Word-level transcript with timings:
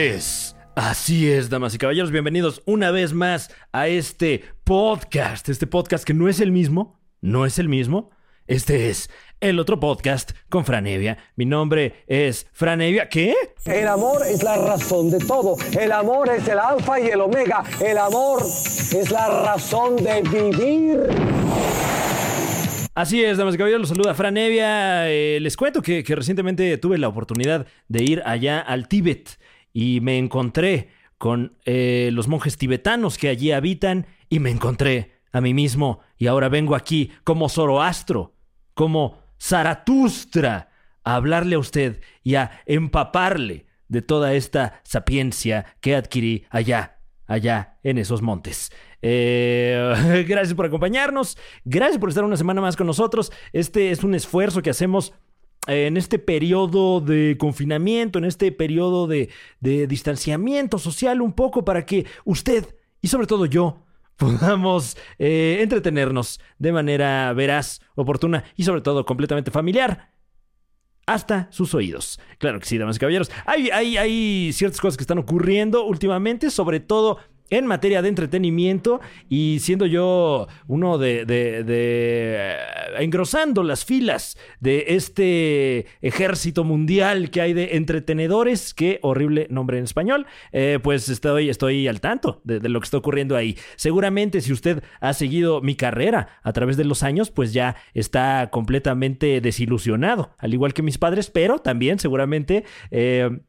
Así 0.00 0.08
es. 0.08 0.56
Así 0.76 1.30
es, 1.30 1.50
damas 1.50 1.74
y 1.74 1.78
caballeros, 1.78 2.10
bienvenidos 2.10 2.62
una 2.64 2.90
vez 2.90 3.12
más 3.12 3.50
a 3.70 3.86
este 3.86 4.44
podcast. 4.64 5.50
Este 5.50 5.66
podcast 5.66 6.04
que 6.04 6.14
no 6.14 6.26
es 6.26 6.40
el 6.40 6.52
mismo, 6.52 6.98
no 7.20 7.44
es 7.44 7.58
el 7.58 7.68
mismo. 7.68 8.08
Este 8.46 8.88
es 8.88 9.10
el 9.40 9.58
otro 9.58 9.78
podcast 9.78 10.30
con 10.48 10.64
Franevia. 10.64 11.18
Mi 11.36 11.44
nombre 11.44 12.02
es 12.06 12.46
Franevia. 12.54 13.10
¿Qué? 13.10 13.34
El 13.66 13.88
amor 13.88 14.22
es 14.26 14.42
la 14.42 14.56
razón 14.56 15.10
de 15.10 15.18
todo. 15.18 15.56
El 15.78 15.92
amor 15.92 16.30
es 16.30 16.48
el 16.48 16.58
alfa 16.58 16.98
y 16.98 17.08
el 17.08 17.20
omega. 17.20 17.62
El 17.84 17.98
amor 17.98 18.40
es 18.40 19.10
la 19.10 19.44
razón 19.44 19.96
de 19.96 20.22
vivir. 20.22 21.00
Así 22.94 23.22
es, 23.22 23.36
damas 23.36 23.54
y 23.54 23.58
caballeros, 23.58 23.82
los 23.82 23.90
saluda 23.90 24.14
Fran 24.14 24.38
Evia. 24.38 25.10
Eh, 25.10 25.40
les 25.40 25.58
cuento 25.58 25.82
que, 25.82 26.02
que 26.02 26.16
recientemente 26.16 26.78
tuve 26.78 26.96
la 26.96 27.08
oportunidad 27.08 27.66
de 27.88 28.02
ir 28.02 28.22
allá 28.24 28.60
al 28.60 28.88
Tíbet 28.88 29.38
y 29.72 30.00
me 30.00 30.18
encontré 30.18 30.88
con 31.18 31.56
eh, 31.64 32.10
los 32.12 32.28
monjes 32.28 32.56
tibetanos 32.56 33.18
que 33.18 33.28
allí 33.28 33.52
habitan 33.52 34.06
y 34.28 34.38
me 34.38 34.50
encontré 34.50 35.20
a 35.32 35.40
mí 35.40 35.54
mismo 35.54 36.00
y 36.16 36.26
ahora 36.26 36.48
vengo 36.48 36.74
aquí 36.74 37.10
como 37.24 37.48
Zoroastro, 37.48 38.34
como 38.74 39.18
Zaratustra, 39.40 40.70
a 41.04 41.14
hablarle 41.14 41.56
a 41.56 41.58
usted 41.58 42.00
y 42.22 42.34
a 42.34 42.62
empaparle 42.66 43.66
de 43.88 44.02
toda 44.02 44.34
esta 44.34 44.80
sapiencia 44.84 45.76
que 45.80 45.96
adquirí 45.96 46.44
allá, 46.50 46.98
allá 47.26 47.78
en 47.82 47.98
esos 47.98 48.22
montes. 48.22 48.70
Eh, 49.02 50.24
gracias 50.28 50.54
por 50.54 50.66
acompañarnos, 50.66 51.38
gracias 51.64 51.98
por 51.98 52.08
estar 52.08 52.24
una 52.24 52.36
semana 52.36 52.60
más 52.60 52.76
con 52.76 52.86
nosotros. 52.86 53.32
Este 53.52 53.90
es 53.90 54.04
un 54.04 54.14
esfuerzo 54.14 54.62
que 54.62 54.70
hacemos 54.70 55.12
en 55.66 55.96
este 55.96 56.18
periodo 56.18 57.00
de 57.00 57.36
confinamiento, 57.38 58.18
en 58.18 58.24
este 58.24 58.50
periodo 58.52 59.06
de, 59.06 59.30
distanciamiento 59.60 60.78
social 60.78 61.20
un 61.20 61.32
poco 61.32 61.64
para 61.64 61.84
que 61.84 62.06
usted 62.24 62.74
y 63.02 63.08
sobre 63.08 63.26
todo 63.26 63.46
yo 63.46 63.84
podamos 64.16 64.96
eh, 65.18 65.58
entretenernos 65.60 66.40
de 66.58 66.72
manera 66.72 67.32
veraz, 67.32 67.80
oportuna 67.94 68.44
y 68.56 68.64
sobre 68.64 68.82
todo 68.82 69.04
completamente 69.06 69.50
familiar 69.50 70.10
hasta 71.06 71.48
sus 71.50 71.74
oídos. 71.74 72.20
Claro 72.38 72.60
que 72.60 72.66
sí, 72.66 72.78
damas 72.78 72.96
y 72.96 73.00
caballeros. 73.00 73.30
Hay, 73.44 73.70
hay 73.70 74.52
ciertas 74.52 74.80
cosas 74.80 74.96
que 74.96 75.02
están 75.02 75.18
ocurriendo 75.18 75.84
últimamente, 75.84 76.50
sobre 76.50 76.78
todo 76.78 77.18
en 77.50 77.66
materia 77.66 78.02
de 78.02 78.08
entretenimiento 78.08 79.00
y 79.28 79.58
siendo 79.60 79.86
yo 79.86 80.46
uno 80.66 80.98
de, 80.98 81.24
de, 81.24 81.64
eh, 81.68 82.56
engrosando 82.98 83.62
las 83.62 83.84
filas 83.84 84.38
de 84.60 84.84
este 84.88 85.86
ejército 86.00 86.64
mundial 86.64 87.30
que 87.30 87.40
hay 87.40 87.52
de 87.52 87.76
entretenedores, 87.76 88.72
qué 88.74 88.98
horrible 89.02 89.46
nombre 89.50 89.78
en 89.78 89.84
español, 89.84 90.26
eh, 90.52 90.78
pues 90.82 91.08
estoy, 91.08 91.50
estoy 91.50 91.88
al 91.88 92.00
tanto 92.00 92.40
de, 92.44 92.60
de, 92.60 92.68
lo 92.68 92.80
que 92.80 92.84
está 92.84 92.96
ocurriendo 92.96 93.36
ahí. 93.36 93.56
Seguramente 93.76 94.40
si 94.40 94.52
usted 94.52 94.82
ha 95.00 95.12
seguido 95.12 95.60
mi 95.60 95.74
carrera 95.74 96.28
a 96.42 96.52
través 96.52 96.76
de 96.76 96.84
los 96.84 97.02
años, 97.02 97.30
pues 97.30 97.52
ya 97.52 97.76
está 97.94 98.48
completamente 98.50 99.40
desilusionado, 99.40 100.30
al 100.38 100.54
igual 100.54 100.72
que 100.72 100.82
mis 100.82 100.98
padres, 100.98 101.30
pero 101.30 101.58
también 101.58 101.98
seguramente... 101.98 102.64
Eh, 102.90 103.40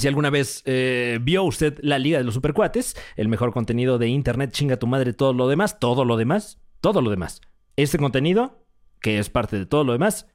si 0.00 0.08
alguna 0.08 0.30
vez 0.30 0.62
eh, 0.66 1.18
vio 1.20 1.44
usted 1.44 1.78
la 1.82 1.98
Liga 1.98 2.18
de 2.18 2.24
los 2.24 2.34
Supercuates, 2.34 2.96
el 3.16 3.28
mejor 3.28 3.52
contenido 3.52 3.98
de 3.98 4.08
Internet, 4.08 4.52
chinga 4.52 4.78
tu 4.78 4.86
madre, 4.86 5.12
todo 5.12 5.32
lo 5.32 5.48
demás, 5.48 5.78
todo 5.78 6.04
lo 6.04 6.16
demás, 6.16 6.60
todo 6.80 7.02
lo 7.02 7.10
demás. 7.10 7.40
Este 7.76 7.98
contenido, 7.98 8.64
que 9.00 9.18
es 9.18 9.30
parte 9.30 9.58
de 9.58 9.66
todo 9.66 9.84
lo 9.84 9.92
demás, 9.92 10.26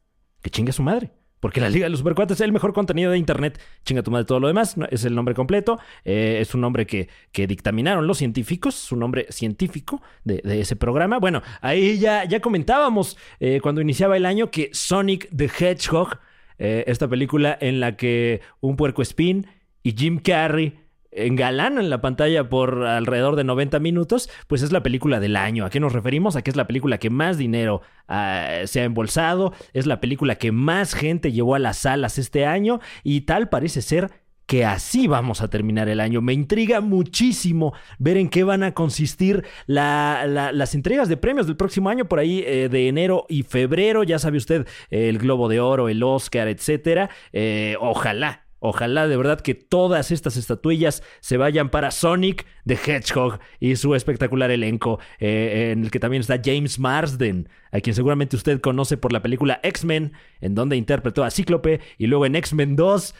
que 0.41 0.49
chinga 0.49 0.71
su 0.71 0.83
madre. 0.83 1.11
Porque 1.39 1.61
la 1.61 1.69
Liga 1.69 1.85
de 1.85 1.91
los 1.91 1.99
Supercuates 1.99 2.37
es 2.37 2.41
el 2.41 2.51
mejor 2.51 2.73
contenido 2.73 3.11
de 3.11 3.19
Internet. 3.19 3.61
Chinga 3.83 4.01
tu 4.01 4.09
madre 4.09 4.25
todo 4.25 4.39
lo 4.39 4.47
demás. 4.47 4.75
Es 4.89 5.05
el 5.05 5.13
nombre 5.13 5.35
completo. 5.35 5.77
Eh, 6.03 6.39
es 6.39 6.55
un 6.55 6.61
nombre 6.61 6.87
que, 6.87 7.07
que, 7.31 7.45
dictaminaron 7.45 8.07
los 8.07 8.17
científicos. 8.17 8.85
Es 8.85 8.91
un 8.91 8.99
nombre 8.99 9.27
científico 9.29 10.01
de, 10.23 10.41
de 10.43 10.61
ese 10.61 10.75
programa. 10.75 11.19
Bueno, 11.19 11.43
ahí 11.61 11.99
ya, 11.99 12.23
ya 12.23 12.39
comentábamos 12.39 13.15
eh, 13.39 13.59
cuando 13.61 13.81
iniciaba 13.81 14.17
el 14.17 14.25
año 14.25 14.49
que 14.49 14.71
Sonic 14.73 15.29
the 15.35 15.45
Hedgehog, 15.45 16.17
eh, 16.57 16.85
esta 16.87 17.07
película 17.07 17.57
en 17.59 17.79
la 17.79 17.97
que 17.97 18.41
un 18.61 18.77
puerco 18.77 19.01
espín 19.01 19.45
y 19.85 19.93
Jim 19.95 20.17
Carrey 20.17 20.79
engalanan 21.11 21.91
la 21.91 22.01
pantalla 22.01 22.49
por 22.49 22.83
alrededor 22.83 23.35
de 23.35 23.43
90 23.43 23.79
minutos, 23.79 24.31
pues 24.47 24.63
es 24.63 24.71
la 24.71 24.81
película 24.81 25.19
del 25.19 25.35
año. 25.35 25.63
¿A 25.63 25.69
qué 25.69 25.79
nos 25.79 25.93
referimos? 25.93 26.35
A 26.35 26.41
que 26.41 26.49
es 26.49 26.55
la 26.55 26.65
película 26.65 26.97
que 26.97 27.11
más 27.11 27.37
dinero 27.37 27.83
uh, 28.09 28.65
se 28.65 28.81
ha 28.81 28.83
embolsado, 28.83 29.53
es 29.73 29.85
la 29.85 30.01
película 30.01 30.35
que 30.35 30.51
más 30.51 30.95
gente 30.95 31.31
llevó 31.31 31.53
a 31.53 31.59
las 31.59 31.77
salas 31.77 32.17
este 32.17 32.47
año 32.47 32.79
y 33.03 33.21
tal 33.21 33.47
parece 33.47 33.83
ser 33.83 34.09
que 34.47 34.65
así 34.65 35.05
vamos 35.05 35.41
a 35.41 35.49
terminar 35.49 35.87
el 35.87 35.99
año. 35.99 36.19
Me 36.19 36.33
intriga 36.33 36.81
muchísimo 36.81 37.73
ver 37.99 38.17
en 38.17 38.29
qué 38.29 38.43
van 38.43 38.63
a 38.63 38.73
consistir 38.73 39.45
la, 39.67 40.25
la, 40.27 40.51
las 40.51 40.73
entregas 40.73 41.09
de 41.09 41.17
premios 41.17 41.45
del 41.45 41.57
próximo 41.57 41.89
año, 41.89 42.05
por 42.05 42.17
ahí 42.17 42.43
eh, 42.45 42.69
de 42.69 42.87
enero 42.87 43.27
y 43.29 43.43
febrero. 43.43 44.03
Ya 44.03 44.17
sabe 44.17 44.37
usted, 44.37 44.67
el 44.89 45.19
Globo 45.19 45.47
de 45.47 45.59
Oro, 45.59 45.89
el 45.89 46.01
Oscar, 46.01 46.47
etcétera. 46.47 47.11
Eh, 47.33 47.75
ojalá 47.79 48.44
Ojalá 48.59 49.07
de 49.07 49.17
verdad 49.17 49.41
que 49.41 49.53
todas 49.53 50.11
estas 50.11 50.37
estatuillas 50.37 51.03
se 51.19 51.37
vayan 51.37 51.69
para 51.69 51.91
Sonic 51.91 52.45
the 52.65 52.75
Hedgehog 52.75 53.39
y 53.59 53.75
su 53.75 53.95
espectacular 53.95 54.49
elenco, 54.49 54.99
eh, 55.19 55.71
en 55.71 55.83
el 55.83 55.91
que 55.91 55.99
también 55.99 56.21
está 56.21 56.41
James 56.43 56.79
Marsden, 56.79 57.49
a 57.71 57.81
quien 57.81 57.95
seguramente 57.95 58.35
usted 58.35 58.61
conoce 58.61 58.97
por 58.97 59.11
la 59.11 59.21
película 59.21 59.59
X-Men, 59.61 60.13
en 60.41 60.55
donde 60.55 60.77
interpretó 60.77 61.23
a 61.23 61.31
Cíclope, 61.31 61.81
y 61.97 62.07
luego 62.07 62.25
en 62.25 62.35
X-Men 62.35 62.75
2 62.75 63.13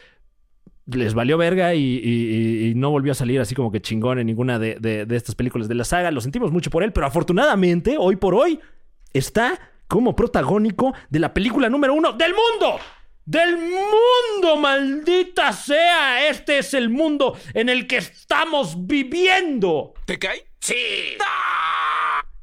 les 0.87 1.13
valió 1.13 1.37
verga 1.37 1.75
y, 1.75 2.73
no 2.75 2.91
volvió 2.91 3.11
a 3.11 3.15
salir 3.15 3.39
así 3.39 3.55
como 3.55 3.71
que 3.71 3.81
chingón 3.81 4.19
en 4.19 4.27
ninguna 4.27 4.57
de, 4.57 4.77
de, 4.79 5.05
de 5.05 5.15
estas 5.15 5.35
películas 5.35 5.67
de 5.67 5.75
la 5.75 5.83
saga. 5.83 6.11
Lo 6.11 6.21
sentimos 6.21 6.51
mucho 6.51 6.69
por 6.69 6.83
él, 6.83 6.93
pero 6.93 7.07
afortunadamente, 7.07 7.97
hoy 7.99 8.15
por 8.15 8.35
hoy, 8.35 8.59
está 9.13 9.59
como 9.87 10.15
protagónico 10.15 10.93
de 11.09 11.19
la 11.19 11.33
película 11.33 11.69
número 11.69 11.93
uno 11.93 12.13
del 12.13 12.33
mundo 12.33 12.79
del 13.25 13.57
mundo, 13.57 14.57
maldita 14.57 15.51
sea. 15.53 16.29
Este 16.29 16.59
es 16.59 16.73
el 16.73 16.89
mundo 16.89 17.37
en 17.53 17.69
el 17.69 17.87
que 17.87 17.97
estamos 17.97 18.87
viviendo. 18.87 19.93
¿Te 20.05 20.19
cae? 20.19 20.45
Sí. 20.59 20.75
¡Ah! 21.19 21.75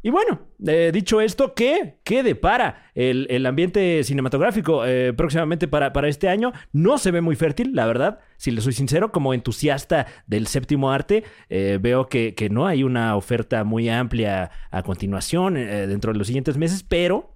Y 0.04 0.10
bueno, 0.10 0.48
eh, 0.66 0.90
dicho 0.92 1.20
esto, 1.20 1.54
¿qué, 1.54 2.00
qué 2.02 2.24
depara 2.24 2.90
el, 2.92 3.28
el 3.30 3.46
ambiente 3.46 4.02
cinematográfico 4.02 4.84
eh, 4.84 5.12
próximamente 5.12 5.68
para, 5.68 5.92
para, 5.92 6.08
este 6.08 6.28
año? 6.28 6.52
No 6.72 6.98
se 6.98 7.12
ve 7.12 7.20
muy 7.20 7.36
fértil, 7.36 7.70
la 7.72 7.86
verdad. 7.86 8.18
Si 8.36 8.50
le 8.50 8.60
soy 8.62 8.72
sincero, 8.72 9.12
como 9.12 9.32
entusiasta 9.32 10.08
del 10.26 10.48
séptimo 10.48 10.90
arte, 10.90 11.22
eh, 11.48 11.78
veo 11.80 12.08
que, 12.08 12.34
que, 12.34 12.50
no 12.50 12.66
hay 12.66 12.82
una 12.82 13.14
oferta 13.14 13.62
muy 13.62 13.88
amplia 13.88 14.50
a 14.72 14.82
continuación 14.82 15.54
dentro 15.54 16.12
de 16.12 16.18
los 16.18 16.26
siguientes 16.26 16.56
meses, 16.56 16.82
pero 16.82 17.31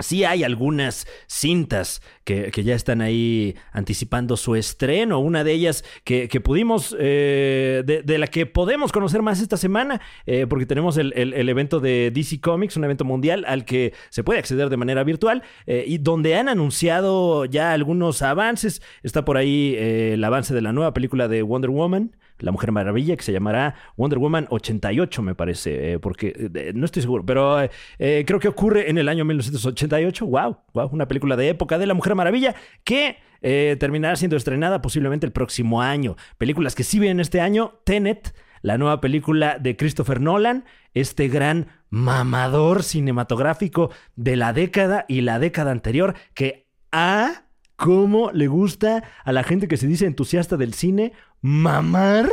Sí 0.00 0.24
hay 0.24 0.42
algunas 0.42 1.06
cintas 1.28 2.02
que, 2.24 2.50
que, 2.50 2.64
ya 2.64 2.74
están 2.74 3.00
ahí 3.00 3.54
anticipando 3.72 4.36
su 4.36 4.56
estreno. 4.56 5.20
Una 5.20 5.44
de 5.44 5.52
ellas 5.52 5.84
que, 6.04 6.28
que 6.28 6.40
pudimos, 6.40 6.96
eh, 6.98 7.82
de, 7.84 8.02
de, 8.02 8.18
la 8.18 8.26
que 8.26 8.46
podemos 8.46 8.90
conocer 8.90 9.22
más 9.22 9.40
esta 9.40 9.56
semana, 9.56 10.00
eh, 10.26 10.46
porque 10.48 10.66
tenemos 10.66 10.96
el, 10.96 11.12
el, 11.14 11.48
evento 11.48 11.78
de 11.78 12.10
DC 12.12 12.40
Comics, 12.40 12.76
un 12.76 12.84
evento 12.84 13.04
mundial 13.04 13.44
al 13.46 13.64
que 13.64 13.92
se 14.10 14.24
puede 14.24 14.40
acceder 14.40 14.70
de 14.70 14.76
manera 14.76 15.04
virtual 15.04 15.42
eh, 15.66 15.84
y 15.86 15.98
donde 15.98 16.34
han 16.34 16.48
anunciado 16.48 17.44
ya 17.44 17.72
algunos 17.72 18.22
avances. 18.22 18.82
Está 19.02 19.24
por 19.24 19.36
ahí 19.36 19.76
el 19.78 20.22
avance 20.24 20.54
de 20.54 20.62
la 20.62 20.72
nueva 20.72 20.92
película 20.94 21.28
de 21.28 21.42
Wonder 21.42 21.70
Woman. 21.70 22.16
La 22.38 22.52
Mujer 22.52 22.72
Maravilla, 22.72 23.16
que 23.16 23.22
se 23.22 23.32
llamará 23.32 23.74
Wonder 23.96 24.18
Woman 24.18 24.46
88, 24.50 25.22
me 25.22 25.34
parece, 25.34 25.92
eh, 25.92 25.98
porque 25.98 26.50
eh, 26.54 26.72
no 26.74 26.84
estoy 26.84 27.02
seguro, 27.02 27.24
pero 27.24 27.62
eh, 27.62 28.24
creo 28.26 28.40
que 28.40 28.48
ocurre 28.48 28.90
en 28.90 28.98
el 28.98 29.08
año 29.08 29.24
1988. 29.24 30.26
¡Wow! 30.26 30.56
¡Wow! 30.74 30.88
Una 30.92 31.08
película 31.08 31.36
de 31.36 31.48
época 31.48 31.78
de 31.78 31.86
La 31.86 31.94
Mujer 31.94 32.14
Maravilla 32.14 32.54
que 32.84 33.16
terminará 33.42 34.14
siendo 34.14 34.36
estrenada 34.36 34.80
posiblemente 34.82 35.26
el 35.26 35.32
próximo 35.32 35.82
año. 35.82 36.16
Películas 36.38 36.76
que 36.76 36.84
sí 36.84 37.00
vienen 37.00 37.18
este 37.18 37.40
año: 37.40 37.80
Tenet, 37.84 38.34
la 38.60 38.78
nueva 38.78 39.00
película 39.00 39.58
de 39.58 39.76
Christopher 39.76 40.20
Nolan, 40.20 40.64
este 40.94 41.26
gran 41.26 41.66
mamador 41.90 42.84
cinematográfico 42.84 43.90
de 44.14 44.36
la 44.36 44.52
década 44.52 45.04
y 45.08 45.22
la 45.22 45.40
década 45.40 45.72
anterior 45.72 46.14
que 46.34 46.68
ha 46.92 47.46
cómo 47.82 48.30
le 48.30 48.46
gusta 48.46 49.02
a 49.24 49.32
la 49.32 49.42
gente 49.42 49.66
que 49.66 49.76
se 49.76 49.88
dice 49.88 50.06
entusiasta 50.06 50.56
del 50.56 50.72
cine 50.72 51.14
mamar 51.40 52.30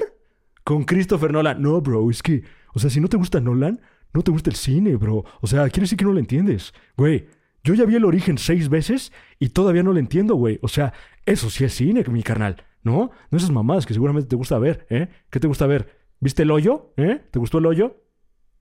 con 0.63 0.84
Christopher 0.84 1.34
Nolan. 1.34 1.60
No, 1.60 1.81
bro, 1.81 2.07
es 2.12 2.22
que, 2.22 2.44
o 2.75 2.78
sea, 2.78 2.92
si 2.92 3.01
no 3.01 3.07
te 3.07 3.18
gusta 3.18 3.40
Nolan, 3.40 3.81
no 4.13 4.22
te 4.22 4.30
gusta 4.30 4.51
el 4.51 4.56
cine, 4.56 4.96
bro. 4.96 5.25
O 5.42 5.48
sea, 5.48 5.68
quiere 5.69 5.86
decir 5.86 5.98
que 5.98 6.06
no 6.06 6.13
lo 6.13 6.19
entiendes. 6.19 6.72
Güey, 6.96 7.25
yo 7.63 7.74
ya 7.74 7.86
vi 7.86 7.96
el 7.96 8.06
origen 8.06 8.38
seis 8.38 8.69
veces 8.69 9.12
y 9.40 9.50
todavía 9.50 9.81
no 9.81 9.92
lo 9.92 9.98
entiendo, 9.98 10.36
güey. 10.36 10.60
O 10.62 10.68
sea, 10.68 10.94
eso 11.25 11.50
sí 11.50 11.63
es 11.63 11.74
cine, 11.74 12.04
mi 12.10 12.22
carnal. 12.22 12.63
¿No? 12.84 13.10
No 13.31 13.38
esas 13.40 13.50
mamadas 13.50 13.88
que 13.88 13.96
seguramente 13.96 14.30
te 14.30 14.36
gusta 14.36 14.60
ver, 14.60 14.86
¿eh? 14.92 15.07
¿Qué 15.31 15.40
te 15.40 15.48
gusta 15.48 15.66
ver? 15.66 15.98
¿Viste 16.19 16.44
el 16.44 16.51
hoyo? 16.51 16.94
¿Eh? 16.96 17.24
¿Te 17.31 17.40
gustó 17.40 17.57
el 17.57 17.66
hoyo? 17.66 18.04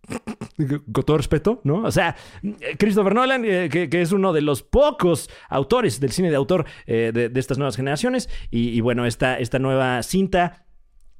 con 0.92 1.04
todo 1.04 1.16
respeto, 1.16 1.60
¿no? 1.64 1.82
O 1.82 1.90
sea, 1.90 2.16
Christopher 2.78 3.14
Nolan, 3.14 3.44
eh, 3.44 3.68
que, 3.68 4.00
es 4.00 4.12
uno 4.12 4.32
de 4.32 4.42
los 4.42 4.62
pocos 4.62 5.30
autores 5.48 6.00
del 6.00 6.12
cine 6.12 6.30
de 6.30 6.36
autor 6.36 6.66
eh, 6.86 7.12
de, 7.12 7.28
de, 7.28 7.40
estas 7.40 7.58
nuevas 7.58 7.76
generaciones, 7.76 8.28
y, 8.50 8.70
y 8.70 8.80
bueno, 8.80 9.06
esta, 9.06 9.38
esta 9.38 9.58
nueva 9.58 10.02
cinta 10.02 10.64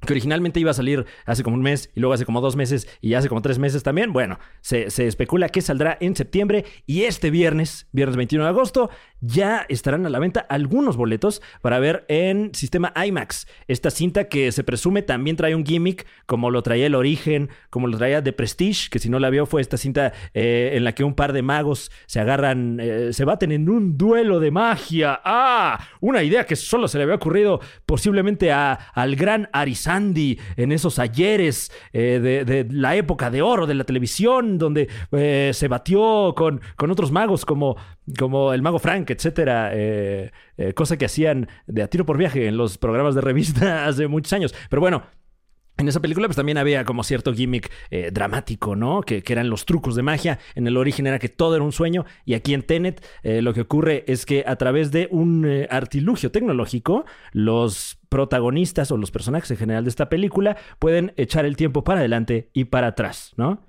que 0.05 0.13
originalmente 0.13 0.59
iba 0.59 0.71
a 0.71 0.73
salir 0.73 1.05
hace 1.25 1.43
como 1.43 1.55
un 1.55 1.61
mes 1.61 1.91
y 1.95 1.99
luego 1.99 2.13
hace 2.13 2.25
como 2.25 2.41
dos 2.41 2.55
meses 2.55 2.87
y 3.01 3.13
hace 3.15 3.27
como 3.27 3.41
tres 3.41 3.59
meses 3.59 3.83
también. 3.83 4.13
Bueno, 4.13 4.39
se, 4.61 4.89
se, 4.89 5.07
especula 5.07 5.49
que 5.49 5.61
saldrá 5.61 5.97
en 5.99 6.15
septiembre 6.15 6.65
y 6.85 7.03
este 7.03 7.31
viernes, 7.31 7.87
viernes 7.91 8.15
21 8.15 8.45
de 8.45 8.49
agosto, 8.49 8.89
ya 9.21 9.65
estarán 9.69 10.05
a 10.05 10.09
la 10.09 10.19
venta 10.19 10.39
algunos 10.49 10.97
boletos 10.97 11.41
para 11.61 11.79
ver 11.79 12.05
en 12.07 12.53
sistema 12.53 12.93
IMAX. 12.95 13.47
Esta 13.67 13.89
cinta 13.89 14.25
que 14.25 14.51
se 14.51 14.63
presume 14.63 15.01
también 15.01 15.35
trae 15.35 15.55
un 15.55 15.65
gimmick 15.65 16.05
como 16.25 16.51
lo 16.51 16.63
traía 16.63 16.87
El 16.87 16.95
Origen, 16.95 17.49
como 17.69 17.87
lo 17.87 17.97
traía 17.97 18.23
The 18.23 18.33
Prestige, 18.33 18.89
que 18.89 18.99
si 18.99 19.09
no 19.09 19.19
la 19.19 19.29
vio 19.29 19.45
fue 19.45 19.61
esta 19.61 19.77
cinta 19.77 20.13
eh, 20.33 20.71
en 20.73 20.83
la 20.83 20.93
que 20.93 21.03
un 21.03 21.13
par 21.13 21.33
de 21.33 21.41
magos 21.41 21.91
se 22.05 22.19
agarran, 22.19 22.79
eh, 22.79 23.13
se 23.13 23.25
baten 23.25 23.51
en 23.51 23.69
un 23.69 23.97
duelo 23.97 24.39
de 24.39 24.51
magia. 24.51 25.19
¡Ah! 25.23 25.79
Una 25.99 26.23
idea 26.23 26.45
que 26.45 26.55
solo 26.55 26.87
se 26.87 26.97
le 26.97 27.03
había 27.03 27.15
ocurrido 27.15 27.59
posiblemente 27.85 28.51
a, 28.51 28.73
al 28.73 29.15
gran 29.15 29.49
Arizandi 29.53 30.39
en 30.55 30.71
esos 30.71 30.99
ayeres 30.99 31.71
eh, 31.93 32.19
de, 32.21 32.45
de, 32.45 32.67
la 32.71 32.95
época 32.95 33.29
de 33.29 33.41
oro 33.41 33.67
de 33.67 33.73
la 33.73 33.83
televisión, 33.83 34.57
donde 34.57 34.87
se 35.53 35.67
batió 35.67 36.33
con, 36.35 36.61
con 36.75 36.91
otros 36.91 37.11
magos 37.11 37.45
como, 37.45 37.75
como 38.17 38.53
el 38.53 38.61
mago 38.61 38.79
Frank 38.79 39.08
etcétera, 39.13 39.71
eh, 39.73 40.31
eh, 40.57 40.73
cosa 40.73 40.97
que 40.97 41.05
hacían 41.05 41.47
de 41.67 41.83
a 41.83 41.87
tiro 41.87 42.05
por 42.05 42.17
viaje 42.17 42.47
en 42.47 42.57
los 42.57 42.77
programas 42.77 43.15
de 43.15 43.21
revista 43.21 43.85
hace 43.87 44.07
muchos 44.07 44.33
años. 44.33 44.55
Pero 44.69 44.81
bueno, 44.81 45.03
en 45.77 45.87
esa 45.87 46.01
película 46.01 46.27
pues 46.27 46.35
también 46.35 46.57
había 46.57 46.83
como 46.83 47.03
cierto 47.03 47.33
gimmick 47.33 47.71
eh, 47.89 48.09
dramático, 48.11 48.75
¿no? 48.75 49.01
Que, 49.01 49.23
eran 49.27 49.49
los 49.49 49.65
trucos 49.65 49.95
de 49.95 50.01
magia. 50.01 50.39
En 50.55 50.67
el 50.67 50.75
origen 50.75 51.07
era 51.07 51.19
que 51.19 51.29
todo 51.29 51.55
era 51.55 51.63
un 51.63 51.71
sueño 51.71 52.05
y 52.25 52.33
aquí 52.33 52.53
en 52.53 52.63
Tenet 52.63 53.05
lo 53.23 53.53
que 53.53 53.61
ocurre 53.61 54.03
es 54.07 54.25
que 54.25 54.43
a 54.45 54.55
través 54.57 54.91
de 54.91 55.07
un 55.11 55.65
artilugio 55.69 56.31
tecnológico 56.31 57.05
los 57.31 57.97
protagonistas 58.09 58.91
o 58.91 58.97
los 58.97 59.11
personajes 59.11 59.51
en 59.51 59.57
general 59.57 59.85
de 59.85 59.89
esta 59.89 60.09
película 60.09 60.57
pueden 60.79 61.13
echar 61.15 61.45
el 61.45 61.55
tiempo 61.55 61.83
para 61.83 61.99
adelante 61.99 62.49
y 62.53 62.65
para 62.65 62.87
atrás, 62.87 63.33
¿no? 63.37 63.61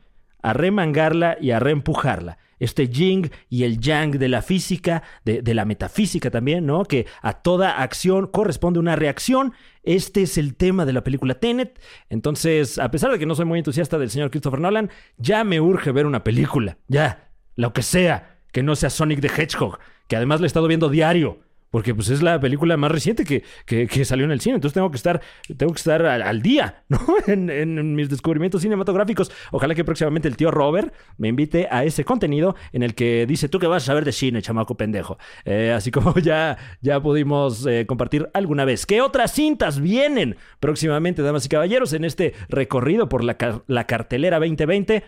A 0.42 0.52
remangarla 0.52 1.36
y 1.40 1.52
a 1.52 1.60
reempujarla 1.60 2.38
este 2.60 2.88
yin 2.88 3.30
y 3.48 3.64
el 3.64 3.80
yang 3.80 4.12
de 4.12 4.28
la 4.28 4.42
física, 4.42 5.02
de, 5.24 5.42
la 5.54 5.64
metafísica 5.64 6.30
también, 6.30 6.66
¿no? 6.66 6.84
Que 6.84 7.06
a 7.22 7.32
toda 7.42 7.82
acción 7.82 8.28
corresponde 8.28 8.78
una 8.78 8.94
reacción. 8.94 9.52
Este 9.82 10.22
es 10.22 10.38
el 10.38 10.54
tema 10.54 10.86
de 10.86 10.92
la 10.92 11.02
película 11.02 11.34
Tenet. 11.34 11.80
Entonces, 12.08 12.78
a 12.78 12.90
pesar 12.90 13.10
de 13.10 13.18
que 13.18 13.26
no 13.26 13.34
soy 13.34 13.46
muy 13.46 13.58
entusiasta 13.58 13.98
del 13.98 14.10
señor 14.10 14.30
Christopher 14.30 14.60
Nolan, 14.60 14.90
ya 15.16 15.42
me 15.42 15.60
urge 15.60 15.90
ver 15.90 16.06
una 16.06 16.22
película. 16.22 16.78
Ya, 16.86 17.30
lo 17.56 17.72
que 17.72 17.82
sea, 17.82 18.38
que 18.52 18.62
no 18.62 18.76
sea 18.76 18.90
Sonic 18.90 19.20
the 19.20 19.28
Hedgehog, 19.28 19.78
que 20.06 20.16
además 20.16 20.40
le 20.40 20.46
he 20.46 20.48
estado 20.48 20.68
viendo 20.68 20.88
diario 20.88 21.40
porque 21.70 21.94
pues 21.94 22.10
es 22.10 22.22
la 22.22 22.38
película 22.40 22.76
más 22.76 22.90
reciente 22.90 23.24
que, 23.24 23.44
que, 23.64 23.86
que, 23.86 24.04
salió 24.04 24.24
en 24.24 24.32
el 24.32 24.40
cine. 24.40 24.56
Entonces 24.56 24.74
tengo 24.74 24.90
que 24.90 24.96
estar, 24.96 25.20
tengo 25.56 25.72
que 25.72 25.78
estar 25.78 26.04
al, 26.04 26.42
día, 26.42 26.82
¿no? 26.88 27.00
En, 27.26 27.48
en, 27.48 27.94
mis 27.94 28.08
descubrimientos 28.08 28.62
cinematográficos. 28.62 29.30
Ojalá 29.52 29.74
que 29.74 29.84
próximamente 29.84 30.28
el 30.28 30.36
tío 30.36 30.50
Robert 30.50 30.92
me 31.16 31.28
invite 31.28 31.68
a 31.70 31.84
ese 31.84 32.04
contenido 32.04 32.56
en 32.72 32.82
el 32.82 32.94
que 32.94 33.26
dice, 33.26 33.48
tú 33.48 33.58
que 33.58 33.66
vas 33.66 33.84
a 33.84 33.86
saber 33.86 34.04
de 34.04 34.12
cine, 34.12 34.42
chamaco 34.42 34.76
pendejo. 34.76 35.18
Eh, 35.44 35.72
así 35.74 35.90
como 35.90 36.14
ya, 36.18 36.58
ya 36.80 37.00
pudimos 37.00 37.64
eh, 37.66 37.86
compartir 37.86 38.28
alguna 38.34 38.64
vez. 38.64 38.86
¿Qué 38.86 39.00
otras 39.00 39.32
cintas 39.32 39.80
vienen 39.80 40.36
próximamente, 40.58 41.22
damas 41.22 41.46
y 41.46 41.48
caballeros, 41.48 41.92
en 41.92 42.04
este 42.04 42.34
recorrido 42.48 43.08
por 43.08 43.22
la, 43.22 43.36
la 43.66 43.86
cartelera 43.86 44.38
2020? 44.38 45.04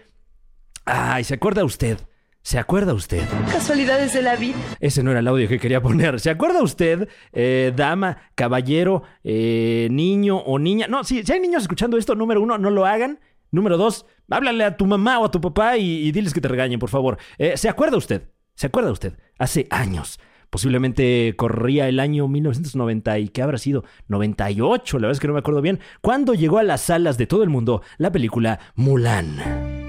Ay, 0.84 1.24
¿se 1.24 1.34
acuerda 1.34 1.64
usted? 1.64 1.98
¿Se 2.42 2.58
acuerda 2.58 2.92
usted? 2.92 3.22
Casualidades 3.52 4.12
de 4.14 4.22
la 4.22 4.34
vida. 4.34 4.56
Ese 4.80 5.04
no 5.04 5.12
era 5.12 5.20
el 5.20 5.28
audio 5.28 5.48
que 5.48 5.60
quería 5.60 5.80
poner. 5.80 6.18
¿Se 6.18 6.28
acuerda 6.28 6.60
usted, 6.60 7.08
eh, 7.32 7.72
dama, 7.74 8.18
caballero, 8.34 9.04
eh, 9.22 9.86
niño 9.92 10.38
o 10.38 10.58
niña? 10.58 10.88
No, 10.88 11.04
si, 11.04 11.22
si, 11.22 11.32
hay 11.32 11.38
niños 11.38 11.62
escuchando 11.62 11.96
esto, 11.96 12.16
número 12.16 12.42
uno, 12.42 12.58
no 12.58 12.70
lo 12.70 12.84
hagan. 12.84 13.20
Número 13.52 13.76
dos, 13.76 14.06
háblale 14.28 14.64
a 14.64 14.76
tu 14.76 14.86
mamá 14.86 15.20
o 15.20 15.26
a 15.26 15.30
tu 15.30 15.40
papá 15.40 15.76
y, 15.76 16.08
y 16.08 16.10
diles 16.10 16.34
que 16.34 16.40
te 16.40 16.48
regañen, 16.48 16.80
por 16.80 16.90
favor. 16.90 17.16
Eh, 17.38 17.56
¿Se 17.56 17.68
acuerda 17.68 17.96
usted? 17.96 18.28
¿Se 18.56 18.66
acuerda 18.66 18.90
usted? 18.90 19.16
Hace 19.38 19.68
años. 19.70 20.18
Posiblemente 20.50 21.34
corría 21.36 21.88
el 21.88 22.00
año 22.00 22.28
1990 22.28 23.18
y 23.20 23.28
que 23.28 23.40
habrá 23.42 23.56
sido 23.56 23.84
98, 24.08 24.98
la 24.98 25.06
verdad 25.06 25.12
es 25.12 25.20
que 25.20 25.26
no 25.26 25.32
me 25.32 25.38
acuerdo 25.38 25.62
bien, 25.62 25.80
cuando 26.02 26.34
llegó 26.34 26.58
a 26.58 26.62
las 26.62 26.82
salas 26.82 27.16
de 27.16 27.26
todo 27.26 27.42
el 27.42 27.48
mundo 27.48 27.82
la 27.96 28.12
película 28.12 28.60
Mulan. 28.74 29.81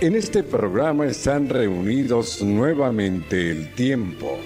En 0.00 0.14
este 0.14 0.44
programa 0.44 1.06
están 1.06 1.48
reunidos 1.48 2.40
nuevamente 2.40 3.50
el 3.50 3.74
tiempo, 3.74 4.38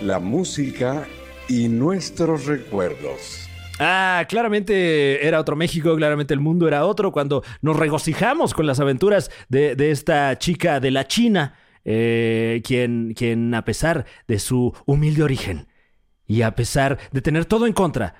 la 0.00 0.18
música 0.18 1.06
y 1.48 1.68
nuestros 1.68 2.46
recuerdos. 2.46 3.48
Ah, 3.78 4.26
claramente 4.28 5.24
era 5.24 5.38
otro 5.38 5.54
México, 5.54 5.94
claramente 5.94 6.34
el 6.34 6.40
mundo 6.40 6.66
era 6.66 6.84
otro 6.84 7.12
cuando 7.12 7.44
nos 7.62 7.76
regocijamos 7.76 8.52
con 8.52 8.66
las 8.66 8.80
aventuras 8.80 9.30
de, 9.48 9.76
de 9.76 9.92
esta 9.92 10.36
chica 10.38 10.80
de 10.80 10.90
la 10.90 11.06
China, 11.06 11.54
eh, 11.84 12.60
quien, 12.64 13.14
quien 13.14 13.54
a 13.54 13.64
pesar 13.64 14.06
de 14.26 14.40
su 14.40 14.74
humilde 14.86 15.22
origen 15.22 15.68
y 16.26 16.42
a 16.42 16.56
pesar 16.56 16.98
de 17.12 17.22
tener 17.22 17.44
todo 17.44 17.68
en 17.68 17.74
contra, 17.74 18.16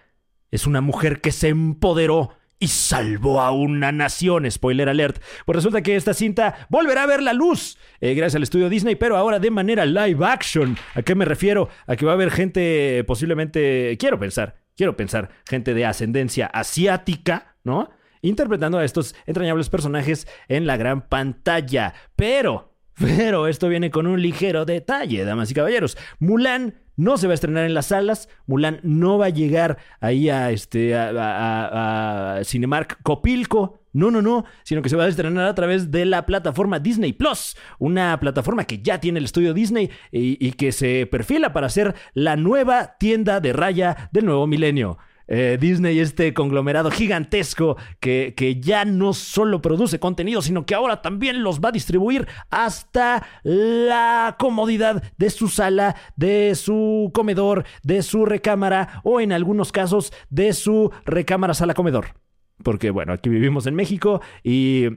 es 0.53 0.69
una 0.69 0.81
mujer 0.83 1.21
que 1.21 1.33
se 1.33 1.49
empoderó 1.49 2.36
y 2.59 2.69
salvó 2.69 3.41
a 3.41 3.51
una 3.51 3.93
nación. 3.93 4.51
Spoiler 4.51 4.89
alert. 4.89 5.23
Pues 5.45 5.57
resulta 5.57 5.83
que 5.83 5.97
esta 5.97 6.15
cinta 6.15 6.67
volverá 6.69 7.03
a 7.03 7.07
ver 7.07 7.23
la 7.23 7.33
luz 7.33 7.79
eh, 8.01 8.15
gracias 8.15 8.37
al 8.37 8.43
estudio 8.43 8.69
Disney, 8.69 8.95
pero 8.95 9.17
ahora 9.17 9.39
de 9.39 9.51
manera 9.51 9.87
live 9.87 10.25
action. 10.25 10.77
¿A 10.95 11.03
qué 11.03 11.15
me 11.15 11.25
refiero? 11.25 11.69
A 11.87 11.97
que 11.97 12.07
va 12.07 12.13
a 12.13 12.15
haber 12.15 12.31
gente 12.31 13.05
posiblemente, 13.05 13.97
quiero 13.99 14.19
pensar, 14.19 14.57
quiero 14.77 14.97
pensar, 14.97 15.31
gente 15.49 15.75
de 15.75 15.87
ascendencia 15.87 16.47
asiática, 16.47 17.57
¿no? 17.65 17.91
Interpretando 18.23 18.79
a 18.79 18.85
estos 18.85 19.15
entrañables 19.27 19.69
personajes 19.69 20.27
en 20.49 20.67
la 20.67 20.77
gran 20.77 21.09
pantalla. 21.09 21.95
Pero, 22.17 22.75
pero 22.95 23.47
esto 23.47 23.69
viene 23.69 23.91
con 23.91 24.07
un 24.07 24.21
ligero 24.21 24.65
detalle, 24.65 25.25
damas 25.25 25.51
y 25.51 25.55
caballeros. 25.55 25.97
Mulan 26.19 26.86
no 26.97 27.17
se 27.17 27.27
va 27.27 27.33
a 27.33 27.35
estrenar 27.35 27.65
en 27.65 27.75
las 27.75 27.87
salas. 27.87 28.29
Mulan 28.47 28.81
no 28.83 29.19
va 29.19 29.27
a 29.27 29.31
llegar 29.31 29.79
ahí 30.01 30.29
a, 30.29 30.51
este, 30.51 30.95
a, 30.97 32.41
Cinemark 32.45 33.03
Copilco. 33.03 33.81
No, 33.93 34.11
no, 34.11 34.21
no, 34.21 34.45
sino 34.63 34.83
que 34.83 34.91
se 34.91 34.97
va 34.97 35.05
a 35.05 35.09
estrenar 35.09 35.47
a 35.47 35.55
través 35.55 35.91
de 35.91 36.05
la 36.05 36.27
plataforma 36.27 36.79
Disney 36.79 37.15
Plus, 37.15 37.57
una 37.79 38.21
plataforma 38.21 38.65
que 38.65 38.83
ya 38.83 39.01
tiene 39.01 39.19
el 39.19 39.25
estudio 39.25 39.55
Disney 39.55 39.91
y, 40.13 40.47
y 40.47 40.53
que 40.53 40.73
se 40.73 41.07
perfila 41.07 41.55
para 41.55 41.71
ser 41.71 41.95
la 42.13 42.37
nueva 42.37 42.99
tienda 42.99 43.41
de 43.41 43.55
raya 43.55 44.11
del 44.13 44.27
nuevo 44.27 44.47
milenio. 44.47 44.99
Eh, 45.29 45.59
Disney, 45.61 45.99
este 45.99 46.33
conglomerado 46.35 46.91
gigantesco 46.91 47.77
que, 47.99 48.35
que, 48.37 48.61
ya 48.61 48.85
no 48.85 49.13
solo 49.13 49.61
produce 49.61 49.99
contenido, 49.99 50.41
sino 50.41 50.67
que 50.67 50.75
ahora 50.75 51.03
también 51.03 51.43
los 51.43 51.61
va 51.61 51.71
a 51.71 51.73
distribuir 51.73 52.29
hasta 52.51 53.27
la 53.43 54.37
comodidad 54.39 55.03
de 55.19 55.31
su 55.31 55.49
sala, 55.49 55.97
de 56.15 56.55
su 56.55 57.11
comedor, 57.13 57.65
de 57.83 58.03
su 58.03 58.25
recámara 58.25 59.01
o 59.03 59.21
en 59.21 59.33
algunos 59.33 59.73
casos 59.73 60.13
de 60.31 60.53
su 60.53 60.93
recámara 61.05 61.55
sala 61.55 61.75
comedor. 61.75 62.15
Porque 62.63 62.91
bueno, 62.91 63.13
aquí 63.13 63.29
vivimos 63.29 63.67
en 63.67 63.75
México 63.75 64.21
y 64.43 64.89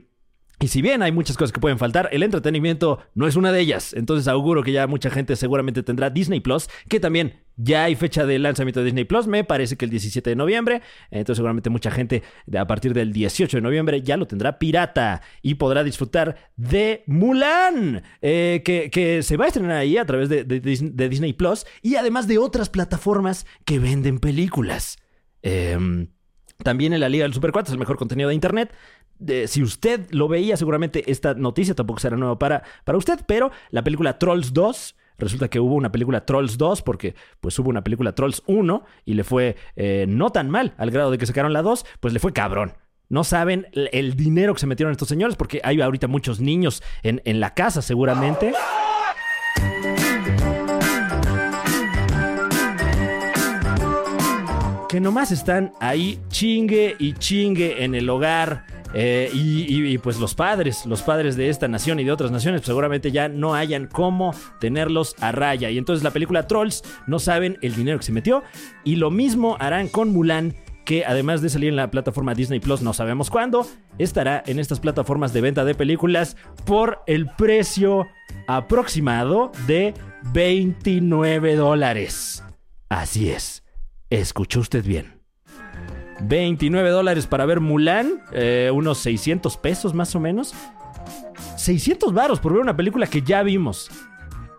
y 0.62 0.68
si 0.68 0.82
bien 0.82 1.02
hay 1.02 1.10
muchas 1.10 1.38
cosas 1.38 1.52
que 1.52 1.60
pueden 1.60 1.78
faltar, 1.78 2.10
el 2.12 2.22
entretenimiento 2.22 2.98
no 3.14 3.26
es 3.26 3.34
una 3.34 3.50
de 3.50 3.60
ellas. 3.60 3.94
Entonces 3.94 4.28
auguro 4.28 4.62
que 4.62 4.72
ya 4.72 4.86
mucha 4.86 5.08
gente 5.08 5.34
seguramente 5.34 5.82
tendrá 5.82 6.10
Disney 6.10 6.40
Plus, 6.40 6.68
que 6.86 7.00
también 7.00 7.40
ya 7.56 7.84
hay 7.84 7.94
fecha 7.94 8.26
de 8.26 8.38
lanzamiento 8.38 8.80
de 8.80 8.84
Disney 8.84 9.04
Plus, 9.04 9.26
me 9.26 9.42
parece 9.42 9.78
que 9.78 9.86
el 9.86 9.90
17 9.90 10.28
de 10.28 10.36
noviembre. 10.36 10.82
Entonces 11.10 11.38
seguramente 11.38 11.70
mucha 11.70 11.90
gente 11.90 12.22
a 12.54 12.66
partir 12.66 12.92
del 12.92 13.10
18 13.10 13.56
de 13.56 13.60
noviembre 13.62 14.02
ya 14.02 14.18
lo 14.18 14.26
tendrá 14.26 14.58
pirata 14.58 15.22
y 15.40 15.54
podrá 15.54 15.82
disfrutar 15.82 16.36
de 16.56 17.04
Mulan, 17.06 18.02
eh, 18.20 18.60
que, 18.62 19.22
se 19.22 19.36
va 19.38 19.46
a 19.46 19.48
estrenar 19.48 19.78
ahí 19.78 19.96
a 19.96 20.04
través 20.04 20.28
de, 20.28 20.44
Disney 20.44 21.32
Plus 21.32 21.64
y 21.80 21.96
además 21.96 22.28
de 22.28 22.36
otras 22.36 22.68
plataformas 22.68 23.46
que 23.64 23.78
venden 23.78 24.18
películas. 24.18 24.98
Eh, 25.42 26.06
también 26.62 26.92
en 26.92 27.00
la 27.00 27.08
Liga 27.08 27.24
del 27.24 27.34
Super 27.34 27.52
4 27.52 27.70
es 27.70 27.72
el 27.72 27.78
mejor 27.78 27.96
contenido 27.96 28.28
de 28.28 28.34
Internet. 28.34 28.72
Si 29.46 29.62
usted 29.62 30.06
lo 30.10 30.28
veía, 30.28 30.56
seguramente 30.56 31.10
esta 31.10 31.34
noticia 31.34 31.74
tampoco 31.74 32.00
será 32.00 32.16
nueva 32.16 32.38
para, 32.38 32.62
para 32.84 32.96
usted, 32.96 33.20
pero 33.26 33.50
la 33.70 33.84
película 33.84 34.18
Trolls 34.18 34.52
2 34.52 34.96
resulta 35.18 35.48
que 35.48 35.60
hubo 35.60 35.74
una 35.74 35.92
película 35.92 36.24
Trolls 36.24 36.56
2 36.56 36.82
porque 36.82 37.14
pues 37.40 37.58
hubo 37.58 37.68
una 37.68 37.84
película 37.84 38.14
Trolls 38.14 38.42
1 38.46 38.84
y 39.04 39.14
le 39.14 39.24
fue 39.24 39.56
eh, 39.76 40.06
no 40.08 40.30
tan 40.30 40.48
mal 40.48 40.72
al 40.78 40.90
grado 40.90 41.10
de 41.10 41.18
que 41.18 41.26
sacaron 41.26 41.52
la 41.52 41.62
2, 41.62 41.84
pues 42.00 42.14
le 42.14 42.20
fue 42.20 42.32
cabrón. 42.32 42.72
No 43.08 43.24
saben 43.24 43.66
el, 43.72 44.14
dinero 44.14 44.54
que 44.54 44.60
se 44.60 44.66
metieron 44.66 44.92
estos 44.92 45.08
señores 45.08 45.36
porque 45.36 45.60
hay 45.64 45.80
ahorita 45.80 46.06
muchos 46.06 46.40
niños 46.40 46.82
en, 47.02 47.20
en 47.24 47.40
la 47.40 47.54
casa 47.54 47.82
seguramente. 47.82 48.52
que 54.88 55.00
nomás 55.00 55.30
están 55.30 55.72
ahí 55.78 56.18
chingue 56.30 56.96
y 56.98 57.12
chingue 57.12 57.84
en 57.84 57.94
el 57.94 58.10
hogar 58.10 58.66
Eh, 58.92 59.30
y, 59.32 59.98
pues 59.98 60.18
los 60.18 60.34
padres, 60.34 60.84
los 60.86 61.02
padres 61.02 61.36
de 61.36 61.48
esta 61.48 61.68
nación 61.68 62.00
y 62.00 62.04
de 62.04 62.12
otras 62.12 62.30
naciones, 62.30 62.60
pues 62.60 62.66
seguramente 62.66 63.12
ya 63.12 63.28
no 63.28 63.54
hayan 63.54 63.86
cómo 63.86 64.34
tenerlos 64.58 65.14
a 65.20 65.32
raya. 65.32 65.70
Y 65.70 65.78
entonces 65.78 66.02
la 66.02 66.10
película 66.10 66.46
Trolls 66.46 66.82
no 67.06 67.18
saben 67.18 67.58
el 67.62 67.74
dinero 67.74 67.98
que 67.98 68.04
se 68.04 68.12
metió. 68.12 68.42
Y 68.84 68.96
lo 68.96 69.10
mismo 69.10 69.56
harán 69.60 69.88
con 69.88 70.12
Mulan, 70.12 70.54
que 70.84 71.04
además 71.04 71.40
de 71.42 71.50
salir 71.50 71.68
en 71.68 71.76
la 71.76 71.90
plataforma 71.90 72.34
Disney 72.34 72.58
Plus, 72.58 72.82
no 72.82 72.92
sabemos 72.92 73.30
cuándo, 73.30 73.66
estará 73.98 74.42
en 74.46 74.58
estas 74.58 74.80
plataformas 74.80 75.32
de 75.32 75.40
venta 75.40 75.64
de 75.64 75.74
películas 75.74 76.36
por 76.64 77.02
el 77.06 77.26
precio 77.26 78.08
aproximado 78.48 79.52
de 79.66 79.94
29 80.32 81.54
dólares. 81.56 82.42
Así 82.88 83.30
es, 83.30 83.62
escuchó 84.10 84.60
usted 84.60 84.84
bien. 84.84 85.19
29 86.22 86.90
dólares 86.90 87.26
para 87.26 87.46
ver 87.46 87.60
Mulan, 87.60 88.22
eh, 88.32 88.70
unos 88.72 88.98
600 88.98 89.56
pesos 89.56 89.94
más 89.94 90.14
o 90.14 90.20
menos. 90.20 90.54
600 91.56 92.12
varos 92.12 92.40
por 92.40 92.52
ver 92.52 92.62
una 92.62 92.76
película 92.76 93.06
que 93.06 93.22
ya 93.22 93.42
vimos. 93.42 93.90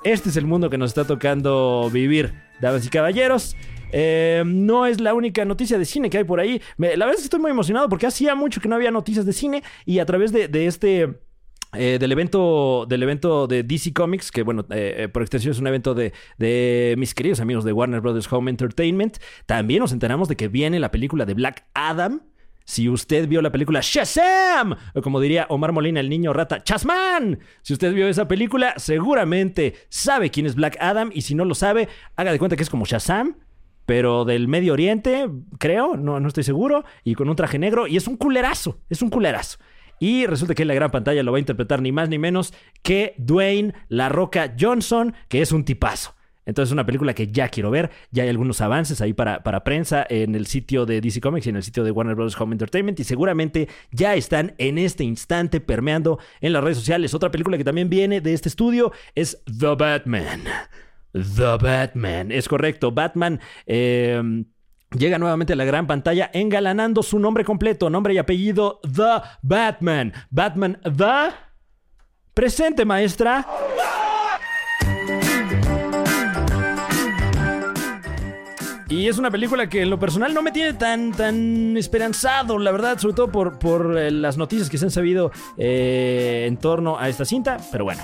Este 0.04 0.30
es 0.30 0.38
el 0.38 0.46
mundo 0.46 0.70
que 0.70 0.78
nos 0.78 0.92
está 0.92 1.06
tocando 1.06 1.90
vivir, 1.92 2.34
damas 2.60 2.86
y 2.86 2.90
caballeros. 2.90 3.56
Eh, 3.92 4.44
no 4.46 4.86
es 4.86 5.02
la 5.02 5.14
única 5.14 5.44
noticia 5.46 5.78
de 5.78 5.86
cine 5.86 6.10
que 6.10 6.20
hay 6.20 6.24
por 6.24 6.40
ahí. 6.40 6.62
La 6.78 6.90
verdad 6.90 7.12
es 7.12 7.18
que 7.18 7.24
estoy 7.24 7.40
muy 7.40 7.52
emocionado 7.52 7.90
porque 7.90 8.08
hacía 8.08 8.36
mucho 8.36 8.62
que 8.62 8.70
no 8.70 8.76
había 8.76 8.92
noticias 8.92 9.26
de 9.26 9.34
cine 9.34 9.64
y 9.86 10.00
a 10.00 10.06
través 10.06 10.32
de 10.32 10.66
este... 10.66 11.31
eh, 11.74 11.98
del 12.00 12.12
evento 12.12 12.86
del 12.88 13.02
evento 13.02 13.48
de 13.48 13.64
DC 13.64 13.94
Comics, 13.94 14.30
que 14.30 14.44
bueno, 14.44 14.66
eh, 14.72 14.96
eh, 14.98 15.08
por 15.08 15.22
extensión 15.22 15.54
es 15.54 15.60
un 15.60 15.68
evento 15.68 15.96
de, 15.96 16.96
mis 16.98 17.14
queridos 17.14 17.40
amigos 17.40 17.64
de 17.64 17.72
Warner 17.72 18.02
Brothers 18.02 18.32
Home 18.32 18.52
Entertainment, 18.52 19.20
también 19.46 19.80
nos 19.80 19.94
enteramos 19.94 20.28
de 20.28 20.36
que 20.36 20.50
viene 20.50 20.80
la 20.80 20.92
película 20.92 21.26
de 21.26 21.34
Black 21.34 21.66
Adam. 21.74 22.24
Si 22.66 22.90
usted 22.90 23.28
vio 23.28 23.42
la 23.42 23.52
película 23.52 23.80
Shazam, 23.82 24.76
como 25.02 25.20
diría 25.20 25.46
Omar 25.50 25.72
Molina, 25.72 26.00
el 26.00 26.10
niño 26.10 26.32
rata, 26.32 26.62
Chasman. 26.64 27.40
Si 27.62 27.74
usted 27.74 27.94
vio 27.94 28.08
esa 28.08 28.28
película, 28.28 28.74
seguramente 28.78 29.76
sabe 29.90 30.30
quién 30.30 30.46
es 30.46 30.56
Black 30.56 30.78
Adam. 30.80 31.10
Y 31.14 31.22
si 31.22 31.36
no 31.36 31.44
lo 31.44 31.56
sabe, 31.56 31.90
haga 32.16 32.32
de 32.32 32.40
cuenta 32.40 32.56
que 32.56 32.64
es 32.64 32.70
como 32.70 32.86
Shazam, 32.86 33.38
pero 33.86 34.26
del 34.26 34.48
Medio 34.48 34.74
Oriente, 34.74 35.30
creo, 35.58 35.98
no, 35.98 36.20
no 36.20 36.28
estoy 36.28 36.44
seguro, 36.44 36.86
y 37.04 37.16
con 37.16 37.30
un 37.30 37.36
traje 37.36 37.60
negro. 37.60 37.88
Y 37.88 37.98
es 37.98 38.08
un 38.08 38.16
culerazo, 38.16 38.80
es 38.90 39.02
un 39.02 39.10
culerazo. 39.10 39.58
Y 40.02 40.26
resulta 40.26 40.56
que 40.56 40.64
en 40.64 40.68
la 40.68 40.74
gran 40.74 40.90
pantalla 40.90 41.22
lo 41.22 41.32
va 41.32 41.38
a 41.38 41.40
interpretar 41.40 41.80
ni 41.80 41.92
más 41.92 42.10
ni 42.10 42.18
menos 42.18 42.56
que 42.82 43.14
Dwayne 43.20 43.76
La 43.88 44.10
Roca 44.10 44.56
Johnson, 44.60 45.14
que 45.30 45.44
es 45.44 45.52
un 45.52 45.64
tipazo. 45.64 46.16
Entonces 46.44 46.70
es 46.70 46.74
una 46.74 46.88
película 46.88 47.14
que 47.14 47.28
ya 47.28 47.50
quiero 47.50 47.70
ver. 47.70 47.92
Ya 48.10 48.24
hay 48.24 48.30
algunos 48.30 48.62
avances 48.62 49.00
ahí 49.00 49.14
para, 49.14 49.44
para 49.44 49.64
prensa 49.64 50.04
en 50.10 50.34
el 50.34 50.48
sitio 50.48 50.88
de 50.88 51.02
DC 51.02 51.22
Comics 51.22 51.46
y 51.46 51.52
en 51.52 51.58
el 51.58 51.62
sitio 51.62 51.84
de 51.84 51.92
Warner 51.92 52.16
Bros. 52.16 52.36
Home 52.42 52.56
Entertainment. 52.56 53.00
Y 53.00 53.04
seguramente 53.04 53.70
ya 53.92 54.16
están 54.16 54.56
en 54.58 54.80
este 54.80 55.04
instante 55.04 55.60
permeando 55.62 56.18
en 56.40 56.54
las 56.54 56.64
redes 56.64 56.80
sociales. 56.80 57.14
Otra 57.14 57.30
película 57.30 57.60
que 57.60 57.64
también 57.64 57.88
viene 57.88 58.22
de 58.22 58.34
este 58.34 58.50
estudio 58.50 58.92
es 59.14 59.44
The 59.46 59.76
Batman. 59.76 60.42
The 61.14 61.58
Batman. 61.62 62.32
Es 62.32 62.48
correcto. 62.48 62.92
Batman. 62.92 63.40
eh, 63.68 64.44
Llega 64.98 65.18
nuevamente 65.18 65.54
a 65.54 65.56
la 65.56 65.64
gran 65.64 65.88
pantalla 65.88 66.30
engalanando 66.34 67.02
su 67.02 67.18
nombre 67.18 67.46
completo, 67.46 67.90
nombre 67.90 68.14
y 68.14 68.18
apellido 68.18 68.82
The 68.84 69.22
Batman. 69.42 70.12
Batman 70.30 70.80
The. 70.84 71.34
Presente, 72.34 72.84
maestra. 72.84 73.48
Y 78.90 79.08
es 79.08 79.18
una 79.18 79.32
película 79.32 79.70
que 79.70 79.82
en 79.82 79.90
lo 79.90 79.98
personal 79.98 80.34
no 80.34 80.42
me 80.42 80.52
tiene 80.52 80.74
tan, 80.74 81.14
tan 81.14 81.78
esperanzado, 81.78 82.60
la 82.60 82.74
verdad, 82.74 83.00
sobre 83.00 83.16
todo 83.16 83.32
por, 83.32 83.58
por 83.58 83.98
eh, 83.98 84.12
las 84.12 84.38
noticias 84.38 84.70
que 84.70 84.78
se 84.78 84.84
han 84.84 84.92
sabido 84.92 85.32
eh, 85.58 86.44
en 86.46 86.58
torno 86.58 87.00
a 87.00 87.08
esta 87.08 87.24
cinta. 87.24 87.58
Pero 87.72 87.86
bueno, 87.86 88.04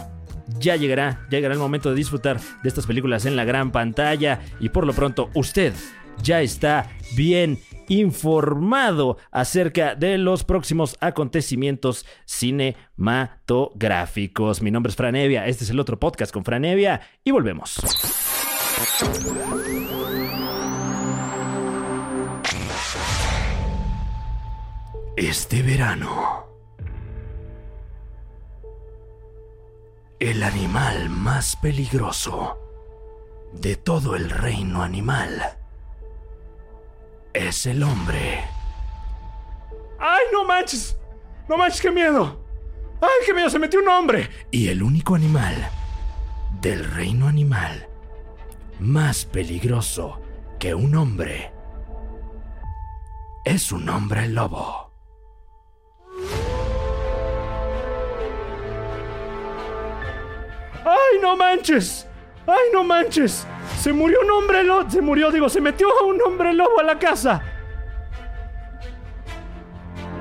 ya 0.60 0.78
llegará, 0.78 1.28
llegará 1.30 1.54
el 1.54 1.60
momento 1.60 1.90
de 1.90 1.96
disfrutar 1.96 2.40
de 2.40 2.70
estas 2.70 2.86
películas 2.86 3.26
en 3.26 3.36
la 3.36 3.44
gran 3.44 3.72
pantalla. 3.72 4.40
Y 4.62 4.70
por 4.70 4.88
lo 4.88 4.94
pronto, 4.94 5.30
usted 5.34 5.74
ya 6.22 6.42
está 6.42 6.92
bien 7.16 7.58
informado 7.88 9.18
acerca 9.32 9.96
de 9.96 10.18
los 10.18 10.44
próximos 10.44 10.98
acontecimientos 11.00 12.06
cinematográficos. 12.26 14.62
Mi 14.62 14.72
nombre 14.72 14.90
es 14.90 14.96
Franevia, 14.96 15.46
este 15.48 15.64
es 15.64 15.70
el 15.70 15.80
otro 15.80 15.98
podcast 16.00 16.34
con 16.34 16.44
Franevia 16.44 17.02
y 17.24 17.30
volvemos. 17.32 17.78
Este 25.16 25.62
verano, 25.64 26.46
el 30.20 30.44
animal 30.44 31.10
más 31.10 31.56
peligroso 31.56 32.60
de 33.54 33.78
todo 33.78 34.16
el 34.16 34.30
reino 34.30 34.84
animal 34.84 35.57
es 37.34 37.66
el 37.66 37.84
hombre. 37.84 38.44
¡Ay, 40.00 40.26
no 40.32 40.46
manches! 40.46 40.98
¡No 41.48 41.58
manches, 41.58 41.82
qué 41.82 41.92
miedo! 41.92 42.44
¡Ay, 43.02 43.26
qué 43.26 43.34
miedo! 43.34 43.50
¡Se 43.50 43.60
metió 43.60 43.80
un 43.80 43.88
hombre! 43.88 44.30
Y 44.52 44.70
el 44.70 44.84
único 44.84 45.16
animal 45.16 45.70
del 46.62 46.84
reino 46.92 47.28
animal 47.28 47.88
más 48.80 49.26
peligroso 49.26 50.22
que 50.60 50.74
un 50.74 50.96
hombre 50.96 51.52
es 53.46 53.72
un 53.72 53.88
hombre 53.90 54.28
lobo. 54.28 54.92
¡Ay, 60.86 61.20
no 61.22 61.36
manches! 61.36 62.08
¡Ay, 62.46 62.70
no 62.74 62.84
manches! 62.84 63.46
Se 63.80 63.94
murió 63.94 64.20
un 64.22 64.32
hombre 64.32 64.64
lobo. 64.64 64.90
Se 64.90 65.02
murió, 65.02 65.32
digo, 65.32 65.50
se 65.50 65.62
metió 65.62 65.88
un 66.06 66.20
hombre 66.22 66.54
lobo 66.54 66.80
a 66.80 66.84
la 66.84 67.00
casa. 67.00 67.42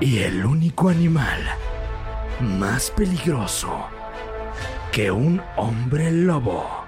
Y 0.01 0.19
el 0.19 0.45
único 0.45 0.91
animal 0.91 1.41
más 2.41 2.91
peligroso 2.91 3.87
que 4.93 5.11
un 5.11 5.43
hombre 5.57 6.13
lobo. 6.13 6.85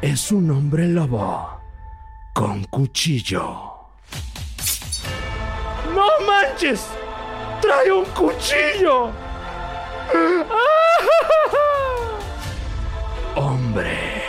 Es 0.00 0.30
un 0.30 0.50
hombre 0.52 0.86
lobo 0.86 1.60
con 2.32 2.62
cuchillo. 2.64 3.40
¡No 5.94 6.06
manches! 6.26 6.95
¡Trae 7.60 7.92
un 7.92 8.04
cuchillo! 8.06 9.10
Hombre. 13.34 14.22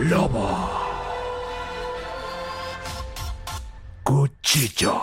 Lobo. 0.00 0.70
Cuchillo. 4.02 5.00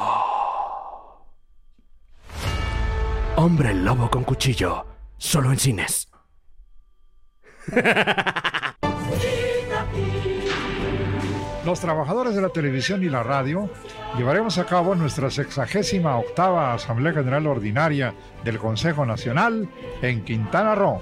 Hombre 3.37 3.73
lobo 3.73 4.09
con 4.09 4.23
cuchillo. 4.23 4.85
Solo 5.17 5.51
en 5.51 5.59
cines. 5.59 6.09
Los 11.69 11.81
trabajadores 11.81 12.33
de 12.33 12.41
la 12.41 12.49
televisión 12.49 13.03
y 13.03 13.09
la 13.09 13.21
radio 13.21 13.69
llevaremos 14.17 14.57
a 14.57 14.65
cabo 14.65 14.95
nuestra 14.95 15.29
sexagésima 15.29 16.17
octava 16.17 16.73
Asamblea 16.73 17.13
General 17.13 17.45
Ordinaria 17.45 18.15
del 18.43 18.57
Consejo 18.57 19.05
Nacional 19.05 19.69
en 20.01 20.25
Quintana 20.25 20.73
Roo, 20.73 20.99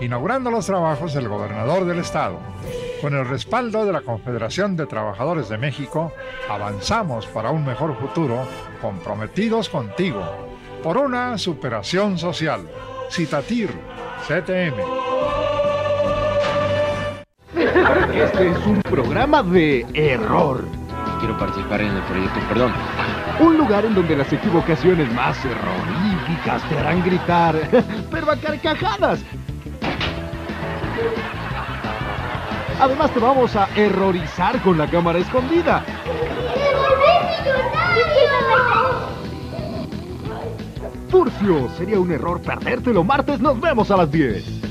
inaugurando 0.00 0.50
los 0.50 0.66
trabajos 0.66 1.14
del 1.14 1.28
gobernador 1.28 1.84
del 1.84 2.00
estado. 2.00 2.40
Con 3.00 3.14
el 3.14 3.24
respaldo 3.24 3.86
de 3.86 3.92
la 3.92 4.00
Confederación 4.00 4.76
de 4.76 4.86
Trabajadores 4.86 5.48
de 5.48 5.58
México, 5.58 6.12
avanzamos 6.48 7.28
para 7.28 7.52
un 7.52 7.64
mejor 7.64 7.96
futuro, 7.96 8.48
comprometidos 8.82 9.68
contigo, 9.68 10.24
por 10.82 10.96
una 10.96 11.38
superación 11.38 12.18
social. 12.18 12.68
Citatir, 13.12 13.70
CTM. 14.26 15.19
Este 17.90 18.50
es 18.50 18.66
un 18.66 18.80
programa 18.82 19.42
de 19.42 19.84
error. 19.94 20.64
Quiero 21.18 21.36
participar 21.36 21.80
en 21.80 21.88
el 21.88 22.02
proyecto, 22.04 22.38
perdón. 22.48 22.72
Un 23.40 23.58
lugar 23.58 23.84
en 23.84 23.96
donde 23.96 24.16
las 24.16 24.32
equivocaciones 24.32 25.12
más 25.12 25.36
terroríficas 25.42 26.62
te 26.68 26.78
harán 26.78 27.02
gritar, 27.04 27.56
pero 28.10 28.30
a 28.30 28.36
carcajadas. 28.36 29.20
Además 32.80 33.10
te 33.10 33.18
vamos 33.18 33.56
a 33.56 33.68
errorizar 33.74 34.60
con 34.62 34.78
la 34.78 34.86
cámara 34.86 35.18
escondida. 35.18 35.84
Turcio, 41.10 41.68
sería 41.76 41.98
un 41.98 42.12
error 42.12 42.40
perdértelo. 42.40 43.02
Martes 43.02 43.40
nos 43.40 43.60
vemos 43.60 43.90
a 43.90 43.96
las 43.96 44.10
10. 44.12 44.69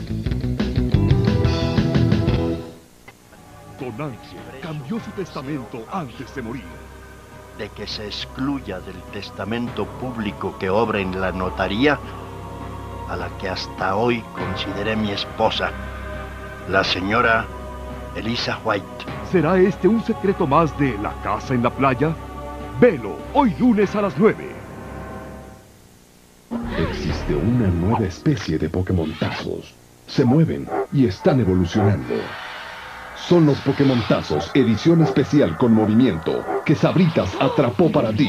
Cambió 4.62 5.00
su 5.00 5.12
testamento 5.12 5.86
antes 5.92 6.34
de 6.36 6.42
morir. 6.42 6.64
de 7.60 7.68
que 7.70 7.86
se 7.86 8.06
excluya 8.06 8.80
del 8.80 8.96
testamento 9.12 9.86
público 9.86 10.58
que 10.58 10.70
obra 10.70 11.00
en 11.02 11.20
la 11.20 11.34
notaría 11.34 12.00
a 13.10 13.16
la 13.18 13.28
que 13.38 13.50
hasta 13.50 13.96
hoy 13.98 14.24
consideré 14.34 14.96
mi 14.96 15.12
esposa, 15.12 15.72
la 16.70 16.84
señora 16.86 17.46
Elisa 18.16 18.58
White. 18.64 18.86
¿Será 19.30 19.58
este 19.60 19.90
un 19.90 20.02
secreto 20.04 20.48
más 20.48 20.78
de 20.80 20.98
La 21.00 21.12
Casa 21.22 21.54
en 21.54 21.64
la 21.64 21.70
Playa? 21.70 22.16
Velo, 22.80 23.18
hoy 23.34 23.54
lunes 23.60 23.94
a 23.96 24.04
las 24.04 24.18
9. 24.18 24.56
Existe 26.90 27.36
una 27.36 27.68
nueva 27.68 28.06
especie 28.06 28.58
de 28.58 28.70
Pokémon 28.70 29.12
Tazos. 29.20 29.76
Se 30.08 30.24
mueven 30.24 30.68
y 30.94 31.08
están 31.08 31.42
evolucionando. 31.42 32.16
Son 33.30 33.46
los 33.46 33.60
Pokémon 33.60 34.02
Tazos, 34.08 34.50
edición 34.56 35.04
especial 35.04 35.56
con 35.56 35.72
movimiento, 35.72 36.44
que 36.66 36.74
Sabritas 36.74 37.38
atrapó 37.40 37.92
para 37.92 38.12
ti. 38.12 38.28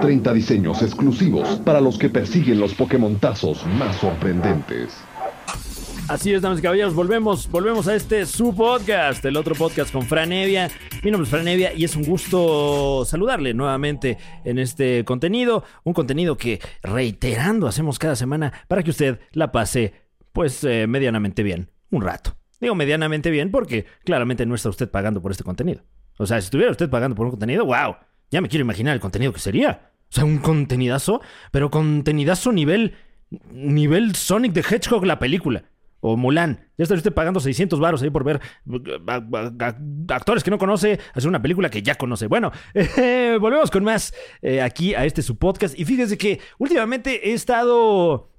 30 0.00 0.32
diseños 0.32 0.82
exclusivos 0.82 1.60
para 1.64 1.80
los 1.80 1.98
que 1.98 2.10
persiguen 2.10 2.60
los 2.60 2.72
Pokémon 2.74 3.16
Tazos 3.16 3.66
más 3.66 3.96
sorprendentes. 3.96 4.96
Así 6.06 6.32
es, 6.32 6.42
damas 6.42 6.60
y 6.60 6.62
caballeros, 6.62 6.94
volvemos, 6.94 7.50
volvemos 7.50 7.88
a 7.88 7.96
este 7.96 8.24
su 8.24 8.54
podcast, 8.54 9.24
el 9.24 9.36
otro 9.36 9.56
podcast 9.56 9.92
con 9.92 10.02
Fran 10.02 10.30
Evia. 10.30 10.70
Mi 11.02 11.10
nombre 11.10 11.24
es 11.24 11.30
Fran 11.30 11.48
Evia 11.48 11.74
y 11.74 11.82
es 11.82 11.96
un 11.96 12.04
gusto 12.04 13.04
saludarle 13.04 13.52
nuevamente 13.52 14.16
en 14.44 14.60
este 14.60 15.04
contenido, 15.04 15.64
un 15.82 15.92
contenido 15.92 16.36
que 16.36 16.60
reiterando 16.84 17.66
hacemos 17.66 17.98
cada 17.98 18.14
semana 18.14 18.52
para 18.68 18.84
que 18.84 18.90
usted 18.90 19.18
la 19.32 19.50
pase 19.50 19.92
pues 20.32 20.62
eh, 20.62 20.86
medianamente 20.86 21.42
bien, 21.42 21.68
un 21.90 22.02
rato. 22.02 22.39
Digo 22.60 22.74
medianamente 22.74 23.30
bien 23.30 23.50
porque 23.50 23.86
claramente 24.04 24.44
no 24.46 24.54
está 24.54 24.68
usted 24.68 24.90
pagando 24.90 25.22
por 25.22 25.30
este 25.32 25.44
contenido. 25.44 25.82
O 26.18 26.26
sea, 26.26 26.40
si 26.40 26.44
estuviera 26.46 26.70
usted 26.70 26.90
pagando 26.90 27.16
por 27.16 27.26
un 27.26 27.30
contenido, 27.32 27.64
wow, 27.64 27.96
ya 28.30 28.40
me 28.40 28.48
quiero 28.48 28.64
imaginar 28.64 28.94
el 28.94 29.00
contenido 29.00 29.32
que 29.32 29.40
sería. 29.40 29.90
O 30.10 30.12
sea, 30.12 30.24
un 30.24 30.38
contenidazo, 30.38 31.20
pero 31.50 31.70
contenidazo 31.70 32.52
nivel 32.52 32.94
nivel 33.52 34.14
Sonic 34.16 34.52
the 34.52 34.60
Hedgehog 34.60 35.04
la 35.06 35.18
película. 35.18 35.64
O 36.02 36.16
Mulan. 36.16 36.68
Ya 36.78 36.84
está 36.84 36.94
usted 36.94 37.12
pagando 37.12 37.40
600 37.40 37.78
varos 37.78 38.02
ahí 38.02 38.08
por 38.10 38.24
ver 38.24 38.40
a- 39.06 40.14
actores 40.14 40.42
que 40.42 40.50
no 40.50 40.56
conoce 40.56 40.98
hacer 41.14 41.28
una 41.28 41.42
película 41.42 41.68
que 41.70 41.82
ya 41.82 41.94
conoce. 41.96 42.26
Bueno, 42.26 42.52
eh, 42.74 43.36
volvemos 43.40 43.70
con 43.70 43.84
más 43.84 44.14
eh, 44.40 44.62
aquí 44.62 44.94
a 44.94 45.04
este 45.04 45.20
su 45.22 45.36
podcast. 45.36 45.78
Y 45.78 45.84
fíjese 45.84 46.16
que 46.16 46.40
últimamente 46.58 47.28
he 47.30 47.34
estado 47.34 48.30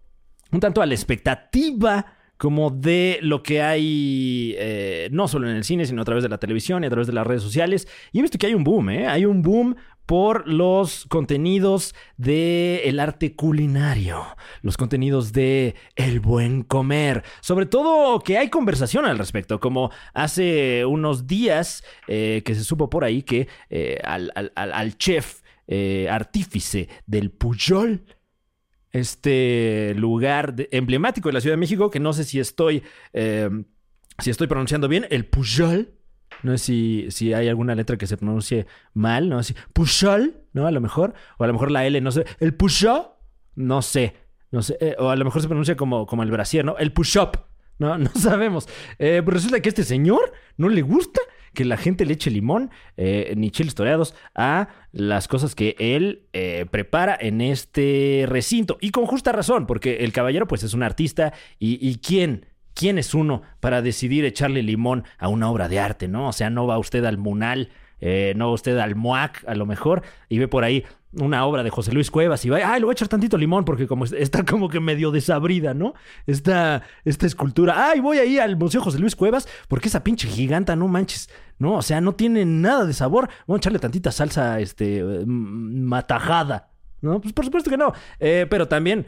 un 0.52 0.60
tanto 0.60 0.82
a 0.82 0.86
la 0.88 0.94
expectativa 0.96 2.18
como 2.42 2.72
de 2.72 3.20
lo 3.22 3.44
que 3.44 3.62
hay 3.62 4.56
eh, 4.58 5.10
no 5.12 5.28
solo 5.28 5.48
en 5.48 5.56
el 5.56 5.64
cine, 5.64 5.86
sino 5.86 6.02
a 6.02 6.06
través 6.06 6.24
de 6.24 6.30
la 6.30 6.40
televisión 6.40 6.84
y 6.84 6.88
a 6.88 6.90
través 6.90 7.06
de 7.06 7.14
las 7.14 7.28
redes 7.28 7.44
sociales. 7.44 7.88
Y 8.12 8.18
he 8.18 8.22
visto 8.24 8.40
que 8.40 8.48
hay 8.48 8.56
un 8.56 8.64
boom, 8.64 8.90
¿eh? 8.90 9.08
Hay 9.08 9.26
un 9.26 9.44
boom 9.44 9.76
por 10.08 10.48
los 10.48 11.06
contenidos 11.06 11.94
de 12.18 12.92
arte 13.00 13.36
culinario, 13.36 14.26
los 14.64 14.76
contenidos 14.76 15.34
de 15.34 15.76
el 15.96 16.20
buen 16.20 16.64
comer, 16.64 17.24
sobre 17.42 17.68
todo 17.68 18.20
que 18.22 18.40
hay 18.40 18.50
conversación 18.50 19.06
al 19.06 19.20
respecto, 19.20 19.60
como 19.60 19.92
hace 20.16 20.84
unos 20.86 21.28
días 21.28 21.84
eh, 22.08 22.42
que 22.44 22.56
se 22.56 22.64
supo 22.64 22.90
por 22.90 23.04
ahí 23.04 23.22
que 23.22 23.48
eh, 23.70 24.00
al, 24.04 24.32
al- 24.34 24.52
al- 24.56 24.98
chef 24.98 25.42
artífice 26.10 26.90
del 27.06 27.30
Puyol, 27.32 28.04
este 28.92 29.94
lugar 29.96 30.56
emblemático 30.72 31.30
de 31.30 31.34
la 31.34 31.42
Ciudad 31.42 31.54
de 31.54 31.60
México, 31.60 31.90
que 31.90 32.00
no 32.00 32.14
sé 32.14 32.24
si 32.24 32.40
estoy, 32.40 32.84
eh, 33.14 33.50
si 34.20 34.30
estoy 34.30 34.48
pronunciando 34.48 34.88
bien, 34.88 35.08
el 35.10 35.26
Pujol. 35.26 35.94
No 36.44 36.52
sé 36.54 36.58
si, 36.58 37.06
si 37.10 37.34
hay 37.34 37.48
alguna 37.48 37.76
letra 37.76 37.98
que 37.98 38.08
se 38.08 38.18
pronuncie 38.18 38.66
mal, 38.94 39.30
¿no? 39.30 39.38
Así, 39.38 39.54
Pujol, 39.74 40.44
¿no? 40.54 40.66
A 40.68 40.72
lo 40.72 40.82
mejor. 40.82 41.14
O 41.38 41.44
a 41.44 41.48
lo 41.48 41.54
mejor 41.54 41.72
la 41.72 41.86
L, 41.86 42.00
no 42.02 42.12
sé. 42.12 42.26
El 42.40 42.54
Pujol, 42.54 43.08
no 43.56 43.82
sé. 43.82 44.16
No 44.52 44.62
sé. 44.62 44.78
eh, 44.82 44.96
o 45.00 45.10
a 45.10 45.16
lo 45.16 45.26
mejor 45.26 45.42
se 45.42 45.48
pronuncia 45.48 45.76
como, 45.76 46.06
como 46.06 46.24
el 46.24 46.32
brasier, 46.32 46.66
¿no? 46.66 46.78
El 46.78 46.92
push-up. 46.92 47.40
No, 47.80 47.98
no 47.98 48.10
sabemos. 48.16 48.68
Eh, 49.00 49.22
pues 49.24 49.36
resulta 49.36 49.62
que 49.62 49.70
este 49.70 49.84
señor 49.84 50.34
no 50.58 50.70
le 50.70 50.82
gusta 50.82 51.22
que 51.54 51.66
la 51.66 51.78
gente 51.78 52.06
le 52.06 52.14
eche 52.14 52.32
limón 52.32 52.72
eh, 52.98 53.34
ni 53.36 53.52
chiles 53.52 53.76
toreados 53.76 54.16
a 54.36 54.70
las 54.92 55.28
cosas 55.28 55.56
que 55.56 55.76
él 55.80 56.24
eh, 56.34 56.66
prepara 56.70 57.18
en 57.20 57.42
este 57.42 58.26
recinto. 58.28 58.78
Y 58.82 58.92
con 58.92 59.06
justa 59.06 59.32
razón, 59.32 59.68
porque 59.68 59.98
el 59.98 60.14
caballero 60.14 60.48
pues 60.48 60.64
es 60.64 60.74
un 60.74 60.84
artista 60.84 61.34
y, 61.60 61.78
y 61.86 61.98
¿quién? 61.98 62.46
¿Quién 62.74 62.98
es 62.98 63.14
uno 63.14 63.42
para 63.60 63.82
decidir 63.82 64.24
echarle 64.24 64.64
limón 64.64 65.04
a 65.18 65.28
una 65.28 65.52
obra 65.52 65.68
de 65.68 65.80
arte, 65.80 66.08
no? 66.08 66.30
O 66.30 66.34
sea, 66.34 66.50
no 66.50 66.68
va 66.68 66.78
usted 66.78 67.04
al 67.04 67.18
Munal, 67.18 67.70
eh, 68.00 68.34
no 68.36 68.48
va 68.48 68.54
usted 68.54 68.78
al 68.78 68.96
MUAC 68.96 69.44
a 69.48 69.56
lo 69.56 69.66
mejor 69.66 70.02
y 70.28 70.40
ve 70.40 70.48
por 70.48 70.64
ahí 70.64 70.86
una 71.14 71.46
obra 71.46 71.62
de 71.64 71.70
José 71.70 71.92
Luis 71.92 72.10
Cuevas 72.10 72.46
y 72.46 72.50
va, 72.50 72.58
ay, 72.58 72.80
le 72.80 72.86
voy 72.86 72.92
a 72.92 72.94
echar 72.94 73.08
tantito 73.10 73.38
limón 73.38 73.66
porque 73.66 73.86
como 73.88 74.06
es- 74.06 74.14
está 74.14 74.46
como 74.46 74.70
que 74.70 74.80
medio 74.80 75.12
desabrida, 75.12 75.74
¿no? 75.74 75.94
Esta, 76.26 76.84
esta 77.04 77.26
escultura, 77.26 77.90
ay, 77.90 78.00
voy 78.00 78.18
ahí 78.20 78.38
al 78.40 78.56
Museo 78.56 78.82
José 78.82 79.00
Luis 79.00 79.16
Cuevas 79.16 79.48
porque 79.68 79.90
esa 79.90 80.04
pinche 80.04 80.28
giganta, 80.30 80.76
no 80.76 80.88
manches, 80.88 81.30
no, 81.60 81.76
o 81.76 81.82
sea, 81.82 82.00
no 82.02 82.14
tiene 82.14 82.46
nada 82.46 82.86
de 82.86 82.94
sabor, 82.94 83.30
vamos 83.46 83.58
a 83.58 83.62
echarle 83.62 83.80
tantita 83.80 84.12
salsa, 84.12 84.60
este, 84.62 85.00
eh, 85.00 85.22
m- 85.24 85.82
matajada, 85.86 86.72
¿no? 87.02 87.20
Pues 87.20 87.34
por 87.34 87.44
supuesto 87.46 87.70
que 87.70 87.78
no, 87.78 87.94
Eh, 88.20 88.48
pero 88.50 88.68
también 88.70 89.06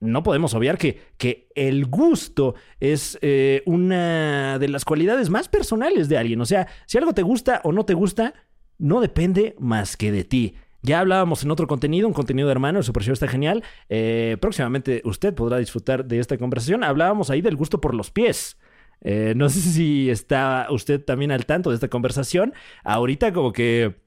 no 0.00 0.22
podemos 0.22 0.54
obviar 0.54 0.78
que, 0.78 1.02
que 1.18 1.48
el 1.54 1.84
gusto 1.84 2.54
es 2.80 3.18
eh, 3.20 3.62
una 3.66 4.58
de 4.58 4.68
las 4.68 4.86
cualidades 4.86 5.28
más 5.28 5.48
personales 5.50 6.08
de 6.08 6.16
alguien. 6.16 6.40
O 6.40 6.46
sea, 6.46 6.66
si 6.86 6.96
algo 6.96 7.12
te 7.12 7.20
gusta 7.22 7.60
o 7.64 7.72
no 7.72 7.84
te 7.84 7.92
gusta, 7.92 8.32
no 8.78 9.02
depende 9.02 9.54
más 9.58 9.98
que 9.98 10.10
de 10.10 10.24
ti. 10.24 10.54
Ya 10.82 11.00
hablábamos 11.00 11.42
en 11.42 11.50
otro 11.50 11.66
contenido, 11.66 12.08
un 12.08 12.14
contenido 12.14 12.48
de 12.48 12.52
hermano, 12.52 12.78
el 12.78 12.84
Super 12.84 13.08
está 13.10 13.28
genial. 13.28 13.62
Eh, 13.88 14.36
próximamente 14.40 15.02
usted 15.04 15.34
podrá 15.34 15.58
disfrutar 15.58 16.06
de 16.06 16.18
esta 16.18 16.38
conversación. 16.38 16.84
Hablábamos 16.84 17.30
ahí 17.30 17.42
del 17.42 17.56
gusto 17.56 17.80
por 17.80 17.94
los 17.94 18.10
pies. 18.10 18.58
Eh, 19.02 19.34
no 19.36 19.48
sé 19.50 19.60
si 19.60 20.10
está 20.10 20.66
usted 20.70 21.02
también 21.04 21.32
al 21.32 21.46
tanto 21.46 21.70
de 21.70 21.74
esta 21.74 21.88
conversación. 21.88 22.54
Ahorita 22.84 23.32
como 23.32 23.52
que 23.52 24.00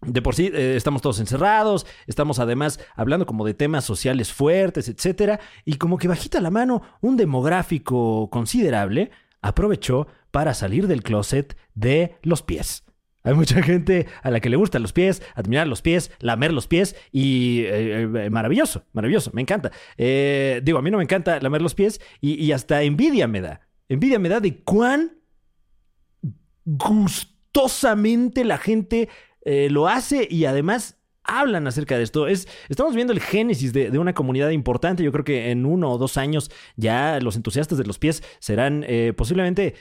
de 0.00 0.22
por 0.22 0.34
sí 0.34 0.50
eh, 0.52 0.74
estamos 0.76 1.02
todos 1.02 1.20
encerrados, 1.20 1.86
estamos 2.06 2.38
además 2.38 2.78
hablando 2.94 3.26
como 3.26 3.44
de 3.44 3.54
temas 3.54 3.84
sociales 3.84 4.32
fuertes, 4.32 4.88
etcétera, 4.88 5.40
y 5.64 5.74
como 5.74 5.98
que 5.98 6.08
bajita 6.08 6.40
la 6.40 6.50
mano 6.50 6.82
un 7.00 7.16
demográfico 7.16 8.30
considerable 8.30 9.10
aprovechó 9.40 10.06
para 10.30 10.54
salir 10.54 10.86
del 10.86 11.02
closet 11.02 11.56
de 11.74 12.16
los 12.22 12.42
pies. 12.42 12.84
Hay 13.24 13.34
mucha 13.34 13.62
gente 13.62 14.06
a 14.22 14.30
la 14.30 14.40
que 14.40 14.48
le 14.48 14.56
gustan 14.56 14.82
los 14.82 14.92
pies, 14.92 15.22
admirar 15.34 15.66
los 15.66 15.82
pies, 15.82 16.10
lamer 16.20 16.52
los 16.52 16.66
pies 16.66 16.96
y 17.12 17.62
eh, 17.64 18.02
eh, 18.02 18.30
maravilloso, 18.30 18.84
maravilloso, 18.92 19.30
me 19.34 19.42
encanta. 19.42 19.72
Eh, 19.96 20.60
digo, 20.62 20.78
a 20.78 20.82
mí 20.82 20.90
no 20.90 20.98
me 20.98 21.02
encanta 21.02 21.40
lamer 21.40 21.60
los 21.60 21.74
pies 21.74 22.00
y, 22.20 22.52
hasta 22.52 22.82
envidia 22.82 23.26
me 23.26 23.40
da. 23.40 23.60
Envidia 23.88 24.18
me 24.18 24.28
da 24.28 24.40
de 24.40 24.58
cuán 24.60 25.18
gustosamente 26.64 28.44
la 28.44 28.58
gente 28.58 29.08
lo 29.44 29.88
hace 29.88 30.28
y 30.30 30.44
además 30.44 30.98
hablan 31.24 31.66
acerca 31.66 31.96
de 31.96 32.04
esto. 32.04 32.28
Es, 32.28 32.46
estamos 32.68 32.94
viendo 32.94 33.14
el 33.14 33.20
génesis 33.20 33.72
de, 33.72 33.90
de 33.90 33.98
una 33.98 34.14
comunidad 34.14 34.50
importante. 34.50 35.02
Yo 35.02 35.10
creo 35.10 35.24
que 35.24 35.50
en 35.50 35.64
uno 35.64 35.90
o 35.90 35.98
dos 35.98 36.18
años 36.18 36.50
ya 36.76 37.18
los 37.20 37.36
entusiastas 37.36 37.78
de 37.78 37.84
los 37.84 37.98
pies 37.98 38.22
serán 38.40 38.84
posiblemente 39.16 39.74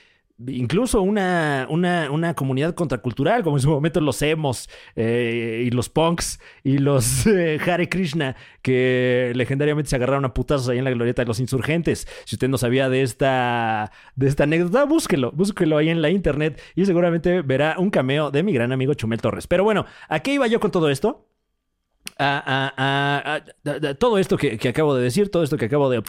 incluso 0.46 1.02
una, 1.02 1.66
una, 1.70 2.12
una 2.12 2.34
comunidad 2.36 2.76
contracultural, 2.76 3.44
como 3.44 3.58
en 3.58 3.62
su 3.62 3.70
momento 3.70 4.00
los 4.02 4.22
emos 4.22 4.70
eh, 4.96 5.64
y 5.66 5.72
los 5.72 5.90
punks 5.90 6.40
y 6.64 6.78
los 6.78 7.26
eh, 7.28 7.60
Hare 7.66 7.90
Krishna, 7.90 8.36
que 8.62 9.32
legendariamente 9.36 9.90
se 9.90 9.96
agarraron 9.96 10.26
a 10.26 10.34
putazos 10.34 10.70
ahí 10.70 10.78
en 10.78 10.84
la 10.84 10.92
glorieta 10.92 11.24
de 11.24 11.28
los 11.28 11.40
insurgentes. 11.40 12.08
Si 12.26 12.36
usted 12.36 12.50
no 12.50 12.58
sabía 12.58 12.88
de 12.90 13.02
esta, 13.02 13.92
de 14.16 14.28
esta 14.28 14.44
anécdota, 14.44 14.86
búsquelo, 14.86 15.32
búsquelo 15.32 15.78
ahí 15.78 15.90
en 15.90 16.02
la 16.02 16.10
internet 16.12 16.62
y 16.76 16.86
seguramente 16.86 17.42
verá 17.42 17.76
un 17.80 17.90
cameo 17.90 18.30
de 18.30 18.44
mi 18.44 18.54
gran 18.54 18.72
amigo 18.72 18.94
Chumel 18.94 19.22
Torres. 19.22 19.48
Pero 19.48 19.64
bueno, 19.64 19.86
¿a 20.08 20.20
qué 20.20 20.34
iba 20.34 20.46
yo 20.48 20.60
con 20.60 20.70
todo 20.72 20.90
esto? 20.90 21.26
A, 22.20 22.74
a- 22.78 23.36
a- 23.36 23.36
a- 23.90 23.94
todo 23.96 24.18
esto 24.18 24.38
que, 24.38 24.58
que 24.58 24.70
acabo 24.70 24.96
de 24.96 25.04
decir, 25.04 25.30
todo 25.30 25.44
esto 25.44 25.58
que 25.58 25.66
acabo 25.66 25.90
de 25.90 26.02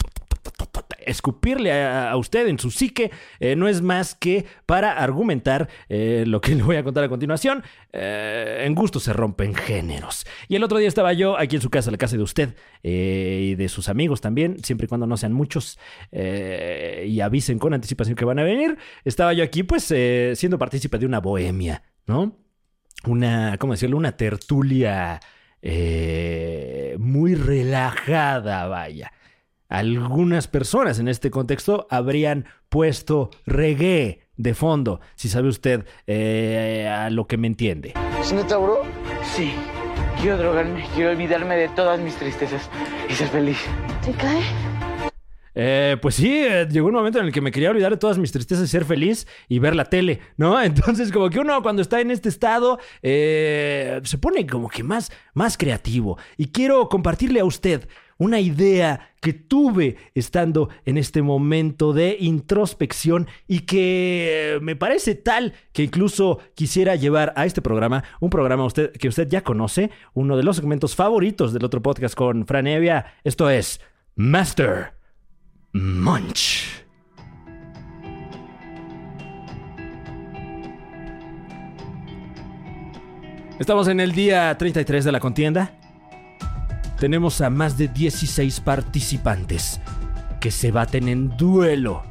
escupirle 1.09 1.73
a, 1.73 2.17
usted 2.17 2.47
en 2.47 2.59
su 2.59 2.71
psique, 2.71 3.11
eh, 3.41 3.57
no 3.57 3.69
es 3.69 3.83
más 3.83 4.15
que 4.15 4.47
para 4.67 4.93
argumentar 4.93 5.69
eh, 5.89 6.25
lo 6.27 6.41
que 6.41 6.55
le 6.55 6.63
voy 6.63 6.77
a 6.77 6.85
contar 6.85 7.05
a 7.05 7.09
continuación. 7.09 7.63
Eh, 7.93 8.65
en 8.65 8.75
gusto 8.75 9.01
se 9.01 9.13
rompen 9.13 9.55
géneros. 9.55 10.27
Y 10.49 10.57
el 10.57 10.63
otro 10.63 10.79
día 10.79 10.89
estaba 10.89 11.13
yo 11.13 11.39
aquí 11.39 11.57
en 11.57 11.63
su 11.63 11.71
casa, 11.71 11.91
la 11.91 11.99
casa 11.99 12.17
de 12.17 12.23
usted 12.23 12.55
y 12.83 13.55
de 13.55 13.69
sus 13.69 13.89
amigos 13.89 14.21
también, 14.21 14.63
siempre 14.63 14.85
y 14.85 14.89
cuando 14.89 15.07
no 15.07 15.17
sean 15.17 15.33
muchos 15.33 15.79
y 16.13 17.21
avisen 17.21 17.59
con 17.59 17.75
anticipación 17.75 18.15
que 18.15 18.25
van 18.25 18.39
a 18.39 18.45
venir. 18.45 18.79
Estaba 19.05 19.33
yo 19.33 19.43
aquí, 19.43 19.63
pues, 19.63 19.85
siendo 19.85 20.59
partícipe 20.59 20.99
de 20.99 21.07
una 21.07 21.21
bohemia, 21.21 21.83
¿no? 22.07 22.37
Una, 23.05 23.57
¿cómo 23.59 23.73
decirlo? 23.73 23.97
Una 23.97 24.17
tertulia 24.17 25.21
muy 26.99 27.35
relajada, 27.35 28.67
vaya. 28.69 29.13
Algunas 29.69 30.49
personas 30.49 30.99
en 30.99 31.09
este 31.09 31.31
contexto 31.31 31.87
habrían 31.91 32.47
puesto 32.71 33.29
reggae, 33.45 34.27
de 34.39 34.55
fondo, 34.55 35.01
si 35.15 35.29
sabe 35.29 35.49
usted 35.49 35.85
eh, 36.07 36.89
a 36.89 37.11
lo 37.11 37.27
que 37.27 37.37
me 37.37 37.49
entiende. 37.49 37.93
¿Es 38.19 38.33
neta, 38.33 38.57
bro? 38.57 38.83
Sí. 39.35 39.53
Quiero 40.23 40.39
drogarme, 40.39 40.87
quiero 40.95 41.11
olvidarme 41.11 41.57
de 41.57 41.69
todas 41.69 42.01
mis 42.01 42.17
tristezas 42.17 42.71
y 43.11 43.13
ser 43.13 43.29
feliz. 43.29 43.59
¿Te 44.05 44.13
cae? 44.13 44.43
Eh, 45.55 45.97
pues 46.01 46.15
sí, 46.15 46.45
eh, 46.45 46.67
llegó 46.71 46.87
un 46.87 46.95
momento 46.95 47.19
en 47.19 47.27
el 47.27 47.33
que 47.33 47.41
me 47.41 47.51
quería 47.51 47.71
olvidar 47.71 47.91
de 47.91 47.99
todas 47.99 48.17
mis 48.17 48.33
tristezas 48.33 48.65
y 48.65 48.69
ser 48.69 48.85
feliz 48.85 49.27
y 49.49 49.59
ver 49.59 49.75
la 49.75 49.85
tele, 49.85 50.21
¿no? 50.37 50.63
Entonces, 50.63 51.13
como 51.13 51.29
que 51.29 51.41
uno 51.41 51.61
cuando 51.63 51.83
está 51.83 52.01
en 52.01 52.11
este 52.11 52.29
estado 52.29 52.79
eh, 53.03 54.01
se 54.05 54.19
pone 54.19 54.47
como 54.47 54.69
que 54.69 54.83
más, 54.83 55.13
más 55.35 55.59
creativo. 55.59 56.17
Y 56.37 56.53
quiero 56.53 56.89
compartirle 56.89 57.41
a 57.41 57.45
usted 57.45 57.89
una 58.19 58.41
idea 58.41 59.13
que 59.21 59.33
tuve 59.33 59.97
estando 60.15 60.69
en 60.85 60.99
este 60.99 61.23
momento 61.23 61.93
de 61.93 62.17
introspección 62.21 63.27
y 63.47 63.61
que 63.61 64.57
eh, 64.57 64.61
me 64.61 64.77
parece 64.77 65.15
tal 65.15 65.55
que 65.73 65.85
incluso 65.85 66.39
quisiera 66.55 66.97
llevar 66.97 67.33
a 67.37 67.47
este 67.47 67.63
programa, 67.63 68.05
un 68.21 68.31
programa 68.31 68.67
que 68.99 69.09
usted 69.09 69.29
ya 69.29 69.43
conoce, 69.43 69.91
uno 70.15 70.37
de 70.37 70.43
los 70.43 70.57
segmentos 70.57 70.95
favoritos 70.95 71.53
del 71.53 71.65
otro 71.65 71.81
podcast 71.81 72.15
con 72.15 72.47
Fran 72.47 72.67
Evia. 72.67 73.15
Esto 73.25 73.49
es 73.49 73.81
Master 74.17 74.95
Munch. 75.73 76.85
Estamos 83.59 83.89
en 83.89 83.99
el 83.99 84.13
día 84.13 84.57
33 84.57 85.05
de 85.05 85.13
la 85.13 85.19
contienda. 85.19 85.73
Tenemos 86.99 87.41
a 87.43 87.49
más 87.49 87.79
de 87.79 87.87
16 87.87 88.59
participantes 88.61 89.81
que 90.41 90.51
se 90.51 90.73
baten 90.73 91.09
en 91.09 91.37
duelo 91.37 92.03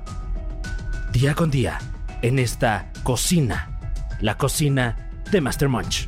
día 1.11 1.35
con 1.35 1.51
día 1.51 1.79
en 2.21 2.39
esta 2.39 2.89
cocina, 3.03 3.77
la 4.21 4.37
cocina 4.37 5.11
de 5.29 5.41
Master 5.41 5.67
Munch. 5.67 6.07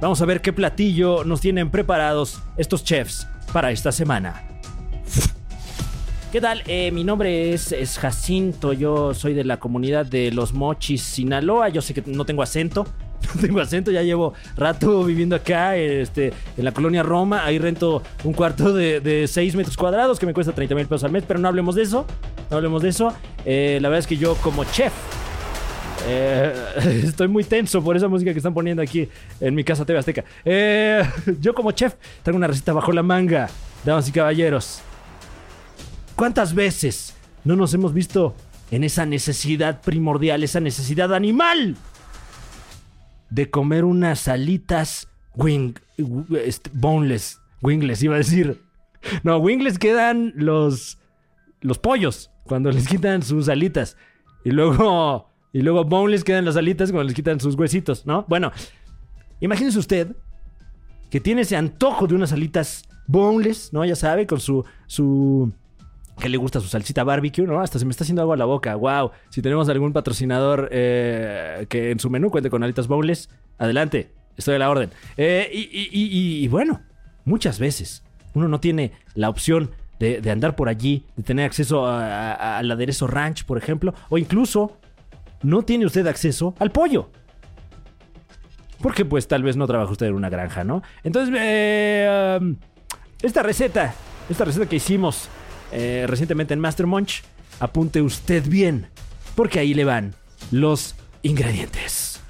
Vamos 0.00 0.22
a 0.22 0.24
ver 0.24 0.40
qué 0.40 0.52
platillo 0.52 1.24
nos 1.24 1.40
tienen 1.40 1.68
preparados 1.68 2.40
estos 2.56 2.84
chefs 2.84 3.26
para 3.52 3.72
esta 3.72 3.90
semana. 3.90 4.44
¿Qué 6.30 6.40
tal? 6.40 6.62
Eh, 6.68 6.92
mi 6.92 7.02
nombre 7.02 7.52
es, 7.52 7.72
es, 7.72 7.98
Jacinto, 7.98 8.72
yo 8.72 9.14
soy 9.14 9.34
de 9.34 9.42
la 9.42 9.58
comunidad 9.58 10.06
de 10.06 10.30
los 10.30 10.52
Mochis, 10.52 11.02
Sinaloa. 11.02 11.70
Yo 11.70 11.82
sé 11.82 11.92
que 11.92 12.04
no 12.06 12.24
tengo 12.24 12.44
acento, 12.44 12.86
no 13.22 13.40
tengo 13.40 13.60
acento, 13.60 13.90
ya 13.90 14.02
llevo 14.02 14.34
rato 14.56 15.04
viviendo 15.04 15.36
acá, 15.36 15.76
este, 15.76 16.32
en 16.56 16.64
la 16.64 16.72
colonia 16.72 17.02
Roma. 17.02 17.44
Ahí 17.44 17.58
rento 17.58 18.02
un 18.24 18.32
cuarto 18.32 18.72
de, 18.72 19.00
de 19.00 19.26
6 19.26 19.56
metros 19.56 19.76
cuadrados 19.76 20.18
que 20.18 20.26
me 20.26 20.34
cuesta 20.34 20.52
30 20.52 20.74
mil 20.74 20.86
pesos 20.86 21.04
al 21.04 21.12
mes, 21.12 21.24
pero 21.26 21.38
no 21.38 21.48
hablemos 21.48 21.74
de 21.74 21.82
eso, 21.82 22.06
no 22.50 22.56
hablemos 22.56 22.82
de 22.82 22.88
eso. 22.88 23.12
Eh, 23.44 23.78
la 23.80 23.88
verdad 23.88 24.00
es 24.00 24.06
que 24.06 24.16
yo 24.16 24.34
como 24.36 24.64
chef, 24.64 24.92
eh, 26.06 26.52
estoy 27.04 27.28
muy 27.28 27.44
tenso 27.44 27.82
por 27.82 27.96
esa 27.96 28.08
música 28.08 28.32
que 28.32 28.38
están 28.38 28.54
poniendo 28.54 28.82
aquí 28.82 29.08
en 29.40 29.54
mi 29.54 29.64
casa 29.64 29.84
TV 29.84 29.98
Azteca. 29.98 30.24
Eh, 30.44 31.02
yo 31.40 31.54
como 31.54 31.72
chef 31.72 31.94
tengo 32.22 32.36
una 32.36 32.46
receta 32.46 32.72
bajo 32.72 32.92
la 32.92 33.02
manga, 33.02 33.48
damas 33.84 34.08
y 34.08 34.12
caballeros. 34.12 34.80
¿Cuántas 36.16 36.54
veces 36.54 37.14
no 37.44 37.56
nos 37.56 37.72
hemos 37.72 37.94
visto 37.94 38.34
en 38.70 38.84
esa 38.84 39.06
necesidad 39.06 39.80
primordial, 39.80 40.44
esa 40.44 40.60
necesidad 40.60 41.14
animal 41.14 41.76
de 43.30 43.50
comer 43.50 43.84
unas 43.84 44.28
alitas 44.28 45.08
wing, 45.34 45.74
boneless, 46.72 47.40
wingless 47.62 48.02
iba 48.02 48.14
a 48.14 48.18
decir. 48.18 48.60
No, 49.22 49.38
wingless 49.38 49.78
quedan 49.78 50.32
los 50.36 50.98
los 51.62 51.78
pollos 51.78 52.30
cuando 52.44 52.70
les 52.70 52.88
quitan 52.88 53.22
sus 53.22 53.48
alitas 53.48 53.96
y 54.44 54.50
luego 54.50 55.30
y 55.52 55.62
luego 55.62 55.84
boneless 55.84 56.24
quedan 56.24 56.44
las 56.44 56.56
alitas 56.56 56.90
cuando 56.90 57.04
les 57.04 57.14
quitan 57.14 57.40
sus 57.40 57.54
huesitos, 57.54 58.06
¿no? 58.06 58.24
Bueno, 58.28 58.52
imagínese 59.40 59.78
usted 59.78 60.16
que 61.10 61.20
tiene 61.20 61.42
ese 61.42 61.56
antojo 61.56 62.06
de 62.06 62.14
unas 62.14 62.32
alitas 62.32 62.84
boneless, 63.06 63.72
¿no? 63.72 63.84
Ya 63.84 63.96
sabe, 63.96 64.26
con 64.26 64.40
su 64.40 64.64
su 64.86 65.52
que 66.20 66.28
le 66.28 66.36
gusta 66.36 66.60
su 66.60 66.68
salsita 66.68 67.02
barbecue, 67.04 67.46
¿no? 67.46 67.60
Hasta 67.60 67.78
se 67.78 67.84
me 67.84 67.90
está 67.90 68.04
haciendo 68.04 68.22
agua 68.22 68.34
a 68.34 68.38
la 68.38 68.44
boca. 68.44 68.74
Wow. 68.74 69.10
Si 69.30 69.42
tenemos 69.42 69.68
algún 69.68 69.92
patrocinador 69.92 70.68
eh, 70.70 71.66
que 71.68 71.90
en 71.90 71.98
su 71.98 72.10
menú 72.10 72.30
cuente 72.30 72.50
con 72.50 72.62
alitas 72.62 72.86
bowls, 72.86 73.28
adelante. 73.58 74.12
Estoy 74.36 74.54
a 74.54 74.58
la 74.58 74.70
orden. 74.70 74.90
Eh, 75.16 75.50
y, 75.52 76.46
bueno, 76.48 76.80
muchas 77.24 77.58
veces 77.58 78.04
uno 78.32 78.48
no 78.48 78.60
tiene 78.60 78.92
la 79.14 79.28
opción 79.28 79.70
de, 79.98 80.20
de 80.20 80.30
andar 80.30 80.56
por 80.56 80.68
allí, 80.68 81.04
de 81.16 81.22
tener 81.22 81.44
acceso 81.44 81.86
al 81.86 82.70
aderezo 82.70 83.06
ranch, 83.06 83.44
por 83.44 83.58
ejemplo, 83.58 83.92
o 84.08 84.16
incluso 84.16 84.78
no 85.42 85.62
tiene 85.62 85.84
usted 85.84 86.06
acceso 86.06 86.54
al 86.58 86.70
pollo. 86.70 87.10
Porque 88.80 89.04
pues 89.04 89.28
tal 89.28 89.42
vez 89.42 89.56
no 89.56 89.66
trabaja 89.66 89.92
usted 89.92 90.06
en 90.06 90.14
una 90.14 90.30
granja, 90.30 90.64
¿no? 90.64 90.82
Entonces, 91.04 91.34
eh, 91.38 92.38
um, 92.40 92.56
esta 93.20 93.42
receta, 93.42 93.92
esta 94.30 94.46
receta 94.46 94.66
que 94.66 94.76
hicimos 94.76 95.28
eh, 95.72 96.04
recientemente 96.08 96.54
en 96.54 96.60
Master 96.60 96.86
Munch, 96.86 97.22
apunte 97.58 98.02
usted 98.02 98.46
bien, 98.48 98.88
porque 99.34 99.58
ahí 99.58 99.74
le 99.74 99.84
van 99.84 100.14
los 100.50 100.94
ingredientes. 101.22 102.20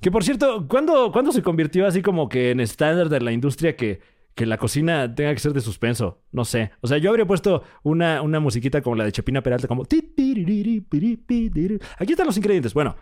Que 0.00 0.10
por 0.10 0.24
cierto, 0.24 0.66
¿cuándo, 0.66 1.12
¿cuándo, 1.12 1.30
se 1.30 1.42
convirtió 1.42 1.86
así 1.86 2.02
como 2.02 2.28
que 2.28 2.50
en 2.50 2.58
estándar 2.58 3.08
de 3.08 3.20
la 3.20 3.30
industria 3.30 3.76
que, 3.76 4.00
que, 4.34 4.46
la 4.46 4.58
cocina 4.58 5.14
tenga 5.14 5.32
que 5.32 5.38
ser 5.38 5.52
de 5.52 5.60
suspenso? 5.60 6.20
No 6.32 6.44
sé. 6.44 6.72
O 6.80 6.88
sea, 6.88 6.98
yo 6.98 7.10
habría 7.10 7.24
puesto 7.24 7.62
una, 7.84 8.20
una 8.20 8.40
musiquita 8.40 8.82
como 8.82 8.96
la 8.96 9.04
de 9.04 9.12
Chapina 9.12 9.42
Peralta, 9.42 9.68
como... 9.68 9.84
Aquí 9.84 10.02
están 12.12 12.26
los 12.26 12.36
ingredientes. 12.36 12.74
Bueno, 12.74 12.96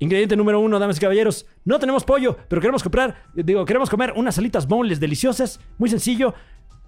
Ingrediente 0.00 0.36
número 0.36 0.60
uno, 0.60 0.78
damas 0.78 0.96
y 0.98 1.00
caballeros. 1.00 1.46
No 1.64 1.78
tenemos 1.78 2.04
pollo, 2.04 2.36
pero 2.48 2.60
queremos 2.60 2.82
comprar, 2.82 3.24
digo, 3.34 3.64
queremos 3.64 3.90
comer 3.90 4.12
unas 4.14 4.38
alitas 4.38 4.66
boneless 4.68 5.00
deliciosas. 5.00 5.60
Muy 5.76 5.90
sencillo. 5.90 6.34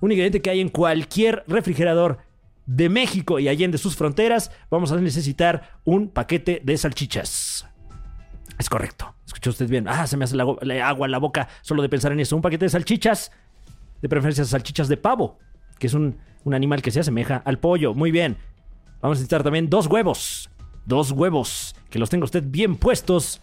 Un 0.01 0.12
ingrediente 0.12 0.40
que 0.40 0.51
hay 0.51 0.61
en 0.61 0.68
cualquier 0.68 1.44
refrigerador 1.49 2.18
de 2.66 2.88
México 2.88 3.40
y 3.40 3.49
allende 3.49 3.79
sus 3.79 3.96
fronteras. 3.96 4.53
Vamos 4.70 4.92
a 4.92 4.96
necesitar 4.96 5.81
un 5.85 6.09
paquete 6.09 6.61
de 6.64 6.79
salchichas. 6.79 7.66
Es 8.59 8.68
correcto. 8.68 9.14
Escuchó 9.27 9.51
usted 9.51 9.68
bien. 9.68 9.88
Ah, 9.88 10.07
se 10.07 10.16
me 10.16 10.25
hace 10.25 10.37
la, 10.37 10.44
agua 10.44 11.07
en 11.07 11.11
la 11.11 11.18
boca 11.18 11.49
solo 11.62 11.83
de 11.83 11.88
pensar 11.88 12.12
en 12.12 12.20
eso. 12.20 12.37
Un 12.37 12.42
paquete 12.42 12.66
de 12.66 12.70
salchichas. 12.70 13.33
De 14.01 14.09
preferencia 14.09 14.44
salchichas 14.44 14.88
de 14.88 14.96
pavo, 14.96 15.38
que 15.79 15.88
es 15.88 15.94
un, 15.94 16.16
un 16.44 16.55
animal 16.55 16.81
que 16.81 16.90
se 16.90 17.01
asemeja 17.01 17.42
al 17.44 17.59
pollo. 17.59 17.92
Muy 17.92 18.11
bien. 18.11 18.38
Vamos 19.03 19.16
a 19.16 19.20
necesitar 19.20 19.42
también 19.42 19.68
dos 19.68 19.88
huevos 19.88 20.51
dos 20.90 21.12
huevos 21.12 21.75
que 21.90 21.98
los 21.98 22.11
tenga 22.11 22.24
usted 22.24 22.44
bien 22.46 22.76
puestos 22.76 23.40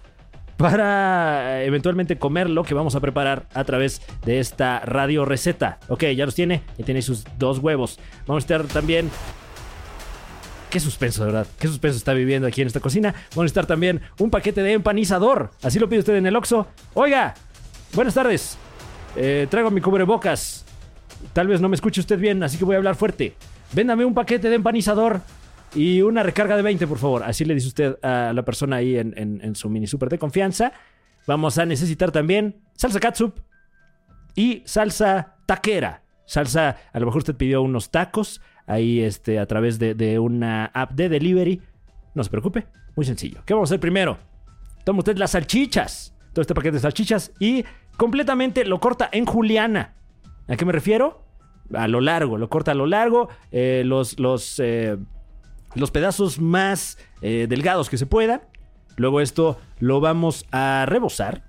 para 0.57 1.63
eventualmente 1.63 2.17
comer 2.17 2.49
lo 2.49 2.63
que 2.63 2.73
vamos 2.73 2.95
a 2.95 2.99
preparar 2.99 3.47
a 3.53 3.63
través 3.63 4.01
de 4.25 4.39
esta 4.39 4.79
radio 4.79 5.23
receta. 5.23 5.79
Ok, 5.88 6.05
ya 6.15 6.25
los 6.25 6.36
tiene. 6.36 6.63
Y 6.77 6.83
tiene 6.83 7.01
sus 7.01 7.23
dos 7.38 7.60
huevos. 7.60 7.99
Vamos 8.25 8.43
a 8.43 8.45
estar 8.45 8.63
también. 8.67 9.10
Qué 10.69 10.79
suspenso, 10.79 11.23
de 11.23 11.31
verdad. 11.31 11.47
Qué 11.60 11.67
suspenso 11.67 11.97
está 11.97 12.13
viviendo 12.13 12.47
aquí 12.47 12.62
en 12.62 12.67
esta 12.67 12.79
cocina. 12.79 13.13
Vamos 13.31 13.43
a 13.43 13.45
estar 13.45 13.67
también 13.67 14.01
un 14.19 14.31
paquete 14.31 14.63
de 14.63 14.73
empanizador. 14.73 15.51
Así 15.62 15.79
lo 15.79 15.88
pide 15.88 15.99
usted 15.99 16.15
en 16.15 16.25
el 16.25 16.36
Oxxo. 16.36 16.67
Oiga, 16.95 17.36
buenas 17.93 18.15
tardes. 18.15 18.57
Eh, 19.15 19.47
traigo 19.49 19.71
mi 19.71 19.79
cubrebocas. 19.79 20.65
Tal 21.33 21.47
vez 21.47 21.62
no 21.62 21.69
me 21.69 21.75
escuche 21.75 22.01
usted 22.01 22.19
bien, 22.19 22.43
así 22.43 22.57
que 22.57 22.65
voy 22.65 22.75
a 22.75 22.77
hablar 22.77 22.95
fuerte. 22.95 23.36
Véndame 23.73 24.05
un 24.05 24.13
paquete 24.13 24.49
de 24.49 24.55
empanizador 24.55 25.21
y 25.77 26.01
una 26.01 26.23
recarga 26.23 26.57
de 26.57 26.63
20, 26.63 26.87
por 26.87 26.97
favor. 26.97 27.23
Así 27.23 27.45
le 27.45 27.53
dice 27.53 27.67
usted 27.67 28.03
a 28.03 28.33
la 28.33 28.43
persona 28.43 28.77
ahí 28.77 28.97
en, 28.97 29.55
su 29.55 29.69
mini 29.69 29.85
super 29.85 30.09
de 30.09 30.17
confianza. 30.17 30.73
Vamos 31.27 31.59
a 31.59 31.67
necesitar 31.67 32.11
también 32.11 32.61
salsa 32.73 32.99
catsup 32.99 33.39
y 34.35 34.63
salsa 34.65 35.35
taquera. 35.45 36.01
Salsa, 36.25 36.77
a 36.91 36.99
lo 36.99 37.05
mejor 37.05 37.19
usted 37.19 37.35
pidió 37.35 37.61
unos 37.61 37.91
tacos 37.91 38.41
ahí 38.65 39.01
este, 39.01 39.37
a 39.37 39.45
través 39.45 39.77
de, 39.77 39.93
de 39.93 40.17
una 40.17 40.65
app 40.65 40.93
de 40.93 41.09
delivery. 41.09 41.61
No 42.15 42.23
se 42.23 42.31
preocupe, 42.31 42.65
muy 42.95 43.05
sencillo. 43.05 43.43
¿Qué 43.45 43.53
vamos 43.53 43.69
a 43.69 43.75
hacer 43.75 43.79
primero? 43.79 44.17
Toma 44.83 44.99
usted 44.99 45.17
las 45.17 45.31
salchichas, 45.31 46.15
todo 46.33 46.41
este 46.41 46.55
paquete 46.55 46.77
de 46.77 46.81
salchichas 46.81 47.33
y 47.39 47.63
completamente 47.97 48.65
lo 48.65 48.79
corta 48.79 49.09
en 49.11 49.27
juliana. 49.27 49.93
¿A 50.47 50.55
qué 50.55 50.65
me 50.65 50.71
refiero? 50.73 51.23
A 51.71 51.87
lo 51.87 52.01
largo, 52.01 52.39
lo 52.39 52.49
corta 52.49 52.71
a 52.71 52.75
lo 52.75 52.87
largo. 52.87 53.29
Eh, 53.51 53.83
los, 53.85 54.17
los 54.19 54.59
eh, 54.59 54.97
los 55.75 55.91
pedazos 55.91 56.39
más 56.39 56.97
eh, 57.21 57.47
delgados 57.49 57.89
que 57.89 57.97
se 57.97 58.06
pueda. 58.06 58.41
Luego 58.95 59.21
esto 59.21 59.60
lo 59.80 59.99
vamos 59.99 60.45
a 60.51 60.86
rebozar 60.88 61.43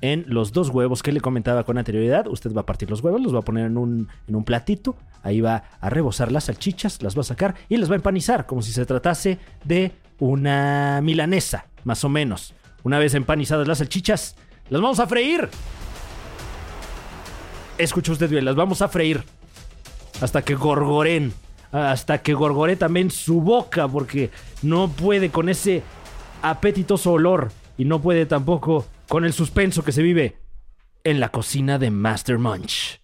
en 0.00 0.24
los 0.28 0.52
dos 0.52 0.70
huevos 0.70 1.02
que 1.02 1.12
le 1.12 1.20
comentaba 1.20 1.64
con 1.64 1.78
anterioridad. 1.78 2.26
Usted 2.28 2.52
va 2.52 2.62
a 2.62 2.66
partir 2.66 2.90
los 2.90 3.02
huevos, 3.02 3.20
los 3.20 3.34
va 3.34 3.40
a 3.40 3.42
poner 3.42 3.66
en 3.66 3.76
un, 3.76 4.08
en 4.26 4.34
un 4.34 4.44
platito. 4.44 4.96
Ahí 5.22 5.40
va 5.40 5.64
a 5.80 5.90
rebozar 5.90 6.30
las 6.32 6.44
salchichas, 6.44 7.02
las 7.02 7.16
va 7.16 7.20
a 7.22 7.24
sacar 7.24 7.54
y 7.68 7.76
las 7.76 7.90
va 7.90 7.94
a 7.94 7.96
empanizar 7.96 8.46
como 8.46 8.62
si 8.62 8.72
se 8.72 8.86
tratase 8.86 9.38
de 9.64 9.92
una 10.18 11.00
milanesa, 11.02 11.66
más 11.84 12.04
o 12.04 12.08
menos. 12.08 12.54
Una 12.84 12.98
vez 12.98 13.14
empanizadas 13.14 13.66
las 13.66 13.78
salchichas, 13.78 14.36
las 14.70 14.80
vamos 14.80 15.00
a 15.00 15.06
freír. 15.06 15.48
Escucha 17.78 18.12
usted 18.12 18.30
bien, 18.30 18.44
las 18.44 18.54
vamos 18.54 18.80
a 18.80 18.88
freír 18.88 19.22
hasta 20.20 20.42
que 20.42 20.54
gorgoren 20.54 21.34
hasta 21.76 22.22
que 22.22 22.34
gorgore 22.34 22.76
también 22.76 23.10
su 23.10 23.40
boca 23.40 23.86
porque 23.86 24.30
no 24.62 24.88
puede 24.88 25.30
con 25.30 25.48
ese 25.48 25.82
apetitoso 26.42 27.12
olor 27.12 27.52
y 27.76 27.84
no 27.84 28.00
puede 28.00 28.24
tampoco 28.26 28.86
con 29.08 29.24
el 29.24 29.32
suspenso 29.32 29.84
que 29.84 29.92
se 29.92 30.02
vive 30.02 30.38
en 31.04 31.20
la 31.20 31.28
cocina 31.28 31.78
de 31.78 31.90
Master 31.90 32.38
Munch. 32.38 33.00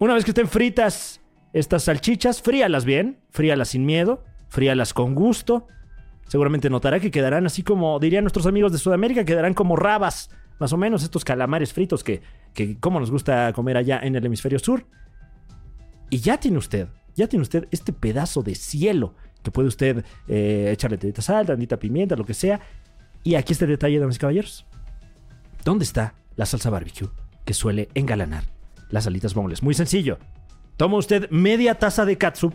Una 0.00 0.14
vez 0.14 0.24
que 0.24 0.32
estén 0.32 0.48
fritas 0.48 1.20
estas 1.52 1.84
salchichas, 1.84 2.42
fríalas 2.42 2.84
bien, 2.84 3.20
fríalas 3.30 3.70
sin 3.70 3.86
miedo, 3.86 4.24
fríalas 4.48 4.92
con 4.92 5.14
gusto. 5.14 5.66
Seguramente 6.26 6.70
notará 6.70 7.00
que 7.00 7.10
quedarán 7.10 7.46
así 7.46 7.62
como 7.62 7.98
dirían 7.98 8.24
nuestros 8.24 8.46
amigos 8.46 8.72
de 8.72 8.78
Sudamérica, 8.78 9.24
quedarán 9.24 9.54
como 9.54 9.76
rabas, 9.76 10.30
más 10.58 10.72
o 10.72 10.76
menos 10.76 11.02
estos 11.02 11.24
calamares 11.24 11.72
fritos 11.72 12.04
que, 12.04 12.20
que 12.52 12.78
como 12.78 13.00
nos 13.00 13.10
gusta 13.10 13.52
comer 13.54 13.76
allá 13.76 14.00
en 14.02 14.14
el 14.14 14.26
hemisferio 14.26 14.58
sur. 14.58 14.84
Y 16.10 16.18
ya 16.18 16.38
tiene 16.38 16.58
usted, 16.58 16.88
ya 17.14 17.26
tiene 17.28 17.42
usted 17.42 17.68
este 17.70 17.92
pedazo 17.92 18.42
de 18.42 18.54
cielo 18.54 19.14
que 19.42 19.50
puede 19.50 19.68
usted 19.68 20.04
eh, 20.26 20.70
echarle 20.72 20.98
tantita 20.98 21.22
sal, 21.22 21.46
tantita 21.46 21.78
pimienta, 21.78 22.16
lo 22.16 22.24
que 22.24 22.34
sea. 22.34 22.60
Y 23.24 23.34
aquí 23.34 23.52
este 23.52 23.66
detalle, 23.66 23.98
damas 23.98 24.16
y 24.16 24.18
caballeros. 24.18 24.66
¿Dónde 25.64 25.84
está 25.84 26.14
la 26.36 26.46
salsa 26.46 26.70
barbecue 26.70 27.08
que 27.44 27.54
suele 27.54 27.88
engalanar 27.94 28.44
las 28.90 29.06
alitas 29.06 29.34
boneless? 29.34 29.62
Muy 29.62 29.74
sencillo. 29.74 30.18
Toma 30.76 30.96
usted 30.96 31.28
media 31.30 31.74
taza 31.74 32.04
de 32.04 32.16
catsup. 32.16 32.54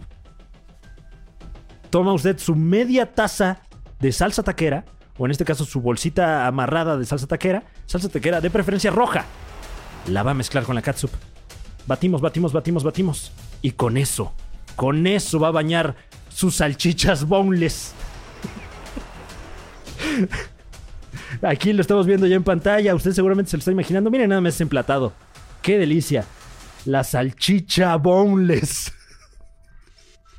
Toma 1.89 2.13
usted 2.13 2.37
su 2.39 2.55
media 2.55 3.13
taza 3.13 3.61
de 3.99 4.11
salsa 4.11 4.43
taquera. 4.43 4.85
O 5.17 5.25
en 5.25 5.31
este 5.31 5.45
caso 5.45 5.63
su 5.65 5.79
bolsita 5.79 6.47
amarrada 6.47 6.97
de 6.97 7.05
salsa 7.05 7.27
taquera. 7.27 7.65
Salsa 7.85 8.09
taquera 8.09 8.41
de 8.41 8.49
preferencia 8.49 8.91
roja. 8.91 9.25
La 10.07 10.23
va 10.23 10.31
a 10.31 10.33
mezclar 10.33 10.63
con 10.63 10.75
la 10.75 10.81
catsup. 10.81 11.11
Batimos, 11.85 12.21
batimos, 12.21 12.53
batimos, 12.53 12.83
batimos. 12.83 13.31
Y 13.61 13.71
con 13.71 13.97
eso, 13.97 14.33
con 14.75 15.05
eso 15.07 15.39
va 15.39 15.49
a 15.49 15.51
bañar 15.51 15.95
sus 16.29 16.55
salchichas 16.55 17.27
boneless. 17.27 17.93
Aquí 21.41 21.73
lo 21.73 21.81
estamos 21.81 22.05
viendo 22.05 22.27
ya 22.27 22.35
en 22.35 22.43
pantalla. 22.43 22.95
Usted 22.95 23.11
seguramente 23.11 23.51
se 23.51 23.57
lo 23.57 23.59
está 23.59 23.71
imaginando. 23.71 24.09
Miren 24.09 24.29
nada 24.29 24.41
más 24.41 24.59
emplatado. 24.61 25.13
¡Qué 25.61 25.77
delicia! 25.77 26.25
La 26.85 27.03
salchicha 27.03 27.95
boneless. 27.97 28.91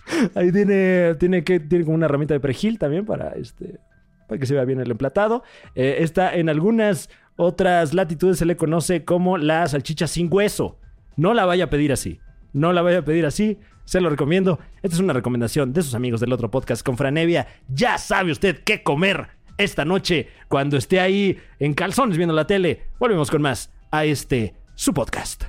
Ahí 0.34 0.52
tiene, 0.52 1.14
tiene, 1.14 1.44
que, 1.44 1.60
tiene 1.60 1.84
como 1.84 1.96
una 1.96 2.06
herramienta 2.06 2.34
de 2.34 2.40
perejil 2.40 2.78
también 2.78 3.06
para, 3.06 3.30
este, 3.30 3.80
para 4.28 4.38
que 4.38 4.46
se 4.46 4.54
vea 4.54 4.64
bien 4.64 4.80
el 4.80 4.90
emplatado. 4.90 5.42
Eh, 5.74 5.96
está 6.00 6.34
en 6.34 6.48
algunas 6.48 7.08
otras 7.36 7.94
latitudes 7.94 8.38
se 8.38 8.46
le 8.46 8.56
conoce 8.56 9.04
como 9.04 9.38
la 9.38 9.66
salchicha 9.66 10.06
sin 10.06 10.28
hueso. 10.30 10.78
No 11.16 11.34
la 11.34 11.44
vaya 11.44 11.64
a 11.64 11.70
pedir 11.70 11.92
así. 11.92 12.20
No 12.52 12.72
la 12.72 12.82
vaya 12.82 12.98
a 12.98 13.04
pedir 13.04 13.26
así. 13.26 13.58
Se 13.84 14.00
lo 14.00 14.10
recomiendo. 14.10 14.58
Esta 14.82 14.96
es 14.96 15.00
una 15.00 15.12
recomendación 15.12 15.72
de 15.72 15.82
sus 15.82 15.94
amigos 15.94 16.20
del 16.20 16.32
otro 16.32 16.50
podcast 16.50 16.84
con 16.84 16.96
Franevia. 16.96 17.46
Ya 17.68 17.98
sabe 17.98 18.32
usted 18.32 18.62
qué 18.64 18.82
comer 18.82 19.28
esta 19.58 19.84
noche 19.84 20.28
cuando 20.48 20.76
esté 20.76 21.00
ahí 21.00 21.38
en 21.58 21.74
calzones 21.74 22.16
viendo 22.16 22.34
la 22.34 22.46
tele. 22.46 22.88
Volvemos 22.98 23.30
con 23.30 23.42
más 23.42 23.70
a 23.90 24.04
este 24.04 24.54
su 24.74 24.92
podcast. 24.92 25.44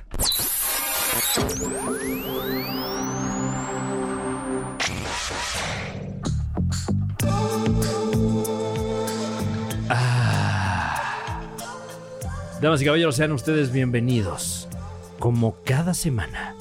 Ah. 9.88 10.46
Damas 12.60 12.80
y 12.80 12.84
caballeros, 12.84 13.16
sean 13.16 13.32
ustedes 13.32 13.72
bienvenidos, 13.72 14.65
como 15.18 15.56
cada 15.64 15.94
semana, 15.94 16.54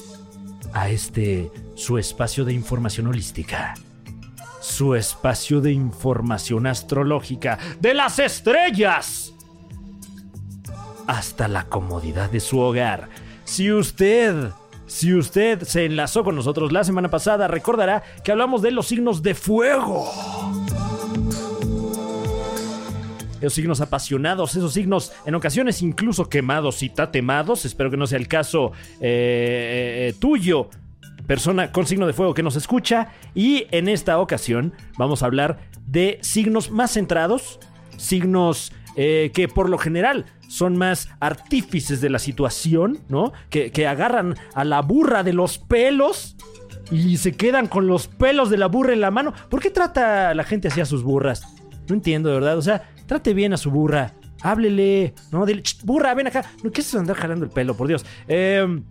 a 0.73 0.89
este 0.89 1.51
su 1.75 1.97
espacio 1.97 2.45
de 2.45 2.53
información 2.53 3.07
holística 3.07 3.75
su 4.65 4.95
espacio 4.95 5.61
de 5.61 5.71
información 5.71 6.65
astrológica 6.65 7.59
de 7.79 7.93
las 7.93 8.17
estrellas 8.17 9.33
hasta 11.07 11.47
la 11.47 11.65
comodidad 11.65 12.31
de 12.31 12.39
su 12.39 12.59
hogar. 12.59 13.09
Si 13.43 13.71
usted, 13.71 14.49
si 14.87 15.13
usted 15.13 15.61
se 15.61 15.85
enlazó 15.85 16.23
con 16.23 16.35
nosotros 16.35 16.71
la 16.71 16.83
semana 16.83 17.09
pasada, 17.09 17.47
recordará 17.47 18.01
que 18.23 18.31
hablamos 18.31 18.63
de 18.63 18.71
los 18.71 18.87
signos 18.87 19.21
de 19.21 19.35
fuego. 19.35 20.11
Esos 23.39 23.53
signos 23.53 23.81
apasionados, 23.81 24.55
esos 24.55 24.73
signos 24.73 25.11
en 25.25 25.35
ocasiones 25.35 25.81
incluso 25.81 26.29
quemados 26.29 26.81
y 26.83 26.89
tatemados. 26.89 27.65
Espero 27.65 27.91
que 27.91 27.97
no 27.97 28.07
sea 28.07 28.17
el 28.17 28.27
caso 28.27 28.71
eh, 29.01 30.09
eh, 30.09 30.15
tuyo 30.19 30.69
persona 31.25 31.71
con 31.71 31.85
signo 31.85 32.07
de 32.07 32.13
fuego 32.13 32.33
que 32.33 32.43
nos 32.43 32.55
escucha. 32.55 33.09
Y 33.33 33.65
en 33.71 33.89
esta 33.89 34.19
ocasión 34.19 34.73
vamos 34.97 35.23
a 35.23 35.25
hablar 35.25 35.59
de 35.85 36.19
signos 36.21 36.71
más 36.71 36.93
centrados, 36.93 37.59
signos 37.97 38.71
eh, 38.95 39.31
que 39.33 39.47
por 39.47 39.69
lo 39.69 39.77
general 39.77 40.25
son 40.47 40.77
más 40.77 41.09
artífices 41.19 42.01
de 42.01 42.09
la 42.09 42.19
situación, 42.19 42.99
¿no? 43.09 43.33
Que, 43.49 43.71
que 43.71 43.87
agarran 43.87 44.35
a 44.53 44.63
la 44.63 44.81
burra 44.81 45.23
de 45.23 45.33
los 45.33 45.57
pelos 45.57 46.35
y 46.91 47.17
se 47.17 47.33
quedan 47.33 47.67
con 47.67 47.87
los 47.87 48.07
pelos 48.07 48.49
de 48.49 48.57
la 48.57 48.67
burra 48.67 48.93
en 48.93 49.01
la 49.01 49.11
mano. 49.11 49.33
¿Por 49.49 49.59
qué 49.59 49.69
trata 49.69 50.33
la 50.33 50.43
gente 50.43 50.67
así 50.67 50.81
a 50.81 50.85
sus 50.85 51.03
burras? 51.03 51.43
No 51.87 51.95
entiendo, 51.95 52.29
de 52.29 52.35
verdad. 52.35 52.57
O 52.57 52.61
sea, 52.61 52.89
trate 53.05 53.33
bien 53.33 53.53
a 53.53 53.57
su 53.57 53.71
burra. 53.71 54.13
Háblele, 54.41 55.13
¿no? 55.31 55.45
Dile, 55.45 55.63
"Ch, 55.63 55.83
burra, 55.83 56.13
ven 56.13 56.27
acá. 56.27 56.45
No, 56.63 56.71
¿qué 56.71 56.81
es 56.81 56.87
eso 56.87 56.97
de 56.97 57.01
andar 57.01 57.15
jalando 57.17 57.45
el 57.45 57.51
pelo? 57.51 57.75
Por 57.75 57.87
Dios. 57.87 58.05
Eh, 58.27 58.81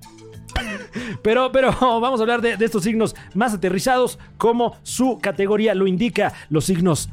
pero, 1.22 1.52
pero 1.52 1.70
vamos 1.80 2.20
a 2.20 2.22
hablar 2.22 2.40
de, 2.40 2.56
de 2.56 2.64
estos 2.64 2.84
signos 2.84 3.14
más 3.34 3.54
aterrizados, 3.54 4.18
como 4.38 4.76
su 4.82 5.18
categoría 5.20 5.74
lo 5.74 5.86
indica, 5.86 6.32
los 6.48 6.64
signos 6.64 7.08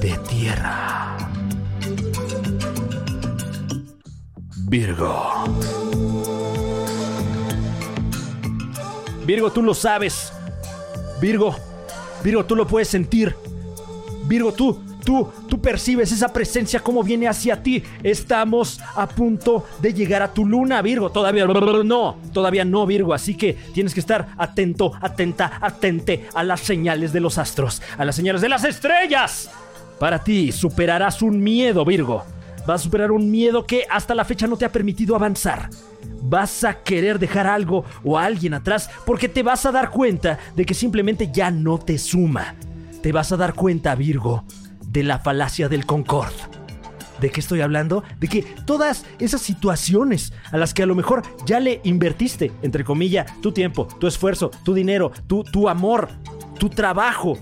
de 0.00 0.18
tierra. 0.28 1.16
Virgo. 4.68 5.44
Virgo, 9.26 9.52
tú 9.52 9.62
lo 9.62 9.74
sabes. 9.74 10.32
Virgo, 11.20 11.54
Virgo, 12.24 12.44
tú 12.44 12.56
lo 12.56 12.66
puedes 12.66 12.88
sentir. 12.88 13.36
Virgo, 14.24 14.52
tú, 14.52 14.82
tú, 15.04 15.28
tú 15.48 15.60
percibes 15.60 16.12
esa 16.12 16.32
presencia 16.32 16.80
como 16.80 17.02
viene 17.02 17.28
hacia 17.28 17.62
ti. 17.62 17.82
Estamos 18.02 18.80
a 18.94 19.08
punto 19.08 19.66
de 19.80 19.94
llegar 19.94 20.22
a 20.22 20.32
tu 20.32 20.46
luna, 20.46 20.82
Virgo. 20.82 21.10
Todavía 21.10 21.46
no, 21.46 22.16
todavía 22.32 22.64
no, 22.64 22.86
Virgo. 22.86 23.14
Así 23.14 23.36
que 23.36 23.54
tienes 23.74 23.94
que 23.94 24.00
estar 24.00 24.28
atento, 24.36 24.92
atenta, 25.00 25.58
atente 25.60 26.28
a 26.34 26.42
las 26.42 26.60
señales 26.60 27.12
de 27.12 27.20
los 27.20 27.38
astros, 27.38 27.82
a 27.98 28.04
las 28.04 28.16
señales 28.16 28.40
de 28.40 28.48
las 28.48 28.64
estrellas. 28.64 29.50
Para 29.98 30.22
ti 30.22 30.50
superarás 30.52 31.22
un 31.22 31.42
miedo, 31.42 31.84
Virgo. 31.84 32.24
Vas 32.66 32.80
a 32.80 32.84
superar 32.84 33.10
un 33.10 33.30
miedo 33.30 33.66
que 33.66 33.84
hasta 33.90 34.14
la 34.14 34.24
fecha 34.24 34.46
no 34.46 34.56
te 34.56 34.64
ha 34.64 34.72
permitido 34.72 35.16
avanzar. 35.16 35.68
Vas 36.22 36.62
a 36.62 36.82
querer 36.82 37.18
dejar 37.18 37.46
algo 37.46 37.84
o 38.04 38.18
a 38.18 38.24
alguien 38.24 38.54
atrás 38.54 38.88
porque 39.04 39.28
te 39.28 39.42
vas 39.42 39.66
a 39.66 39.72
dar 39.72 39.90
cuenta 39.90 40.38
de 40.54 40.64
que 40.64 40.74
simplemente 40.74 41.30
ya 41.32 41.50
no 41.50 41.78
te 41.78 41.98
suma. 41.98 42.54
Te 43.02 43.10
vas 43.10 43.32
a 43.32 43.36
dar 43.36 43.54
cuenta, 43.54 43.96
Virgo, 43.96 44.44
de 44.92 45.02
la 45.02 45.18
falacia 45.18 45.68
del 45.68 45.86
Concord. 45.86 46.32
¿De 47.20 47.30
qué 47.30 47.40
estoy 47.40 47.60
hablando? 47.60 48.02
De 48.18 48.28
que 48.28 48.42
todas 48.66 49.06
esas 49.18 49.40
situaciones 49.40 50.32
a 50.50 50.58
las 50.58 50.74
que 50.74 50.82
a 50.82 50.86
lo 50.86 50.94
mejor 50.94 51.22
ya 51.46 51.60
le 51.60 51.80
invertiste, 51.84 52.52
entre 52.62 52.84
comillas, 52.84 53.40
tu 53.40 53.52
tiempo, 53.52 53.86
tu 54.00 54.06
esfuerzo, 54.06 54.50
tu 54.64 54.74
dinero, 54.74 55.12
tu, 55.26 55.44
tu 55.44 55.68
amor, 55.68 56.08
tu 56.58 56.68
trabajo, 56.68 57.38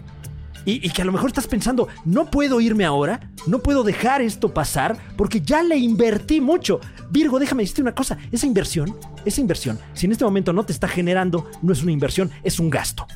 y, 0.67 0.87
y, 0.87 0.91
que 0.91 1.01
a 1.01 1.07
lo 1.07 1.13
mejor 1.13 1.31
estás 1.31 1.47
pensando, 1.47 1.89
no 2.05 2.31
puedo 2.31 2.61
irme 2.61 2.85
ahora, 2.85 3.31
no 3.47 3.61
puedo 3.61 3.83
dejar 3.83 4.21
esto 4.21 4.53
pasar 4.53 4.99
porque 5.17 5.41
ya 5.41 5.63
le 5.63 5.79
invertí 5.79 6.43
mucho. 6.43 6.81
Virgo, 7.11 7.39
déjame 7.39 7.63
decirte 7.63 7.81
una 7.81 7.95
cosa, 7.95 8.19
esa 8.31 8.47
inversión, 8.47 8.95
esa 9.25 9.41
inversión, 9.41 9.79
si 9.95 10.05
en 10.05 10.13
este 10.13 10.25
momento 10.25 10.53
no 10.53 10.65
te 10.65 10.73
está 10.73 10.87
generando, 10.87 11.51
no 11.63 11.73
es 11.73 11.83
una 11.83 11.93
inversión, 11.93 12.31
es 12.43 12.61
un 12.61 12.69
gasto. 12.69 13.07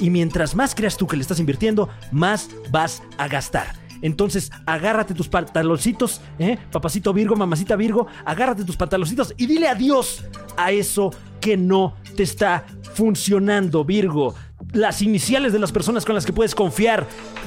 Y 0.00 0.10
mientras 0.10 0.54
más 0.54 0.74
creas 0.74 0.96
tú 0.96 1.06
que 1.06 1.16
le 1.16 1.22
estás 1.22 1.40
invirtiendo, 1.40 1.88
más 2.12 2.48
vas 2.70 3.02
a 3.18 3.28
gastar. 3.28 3.81
Entonces, 4.02 4.50
agárrate 4.66 5.14
tus 5.14 5.28
pantaloncitos, 5.28 6.20
¿eh? 6.38 6.58
Papacito 6.70 7.12
Virgo, 7.12 7.36
mamacita 7.36 7.76
Virgo, 7.76 8.08
agárrate 8.24 8.64
tus 8.64 8.76
pantaloncitos 8.76 9.32
y 9.36 9.46
dile 9.46 9.68
adiós 9.68 10.24
a 10.56 10.72
eso 10.72 11.10
que 11.40 11.56
no 11.56 11.94
te 12.16 12.24
está 12.24 12.66
funcionando, 12.94 13.84
Virgo. 13.84 14.34
Las 14.72 15.02
iniciales 15.02 15.52
de 15.52 15.58
las 15.58 15.72
personas 15.72 16.04
con 16.04 16.14
las 16.14 16.26
que 16.26 16.32
puedes 16.32 16.54
confiar, 16.54 17.06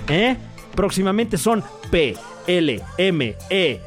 ¿eh? 0.09 0.37
Próximamente 0.75 1.37
son 1.37 1.63
P, 1.91 2.15
L, 2.47 2.81
M, 2.97 3.35
E, 3.49 3.81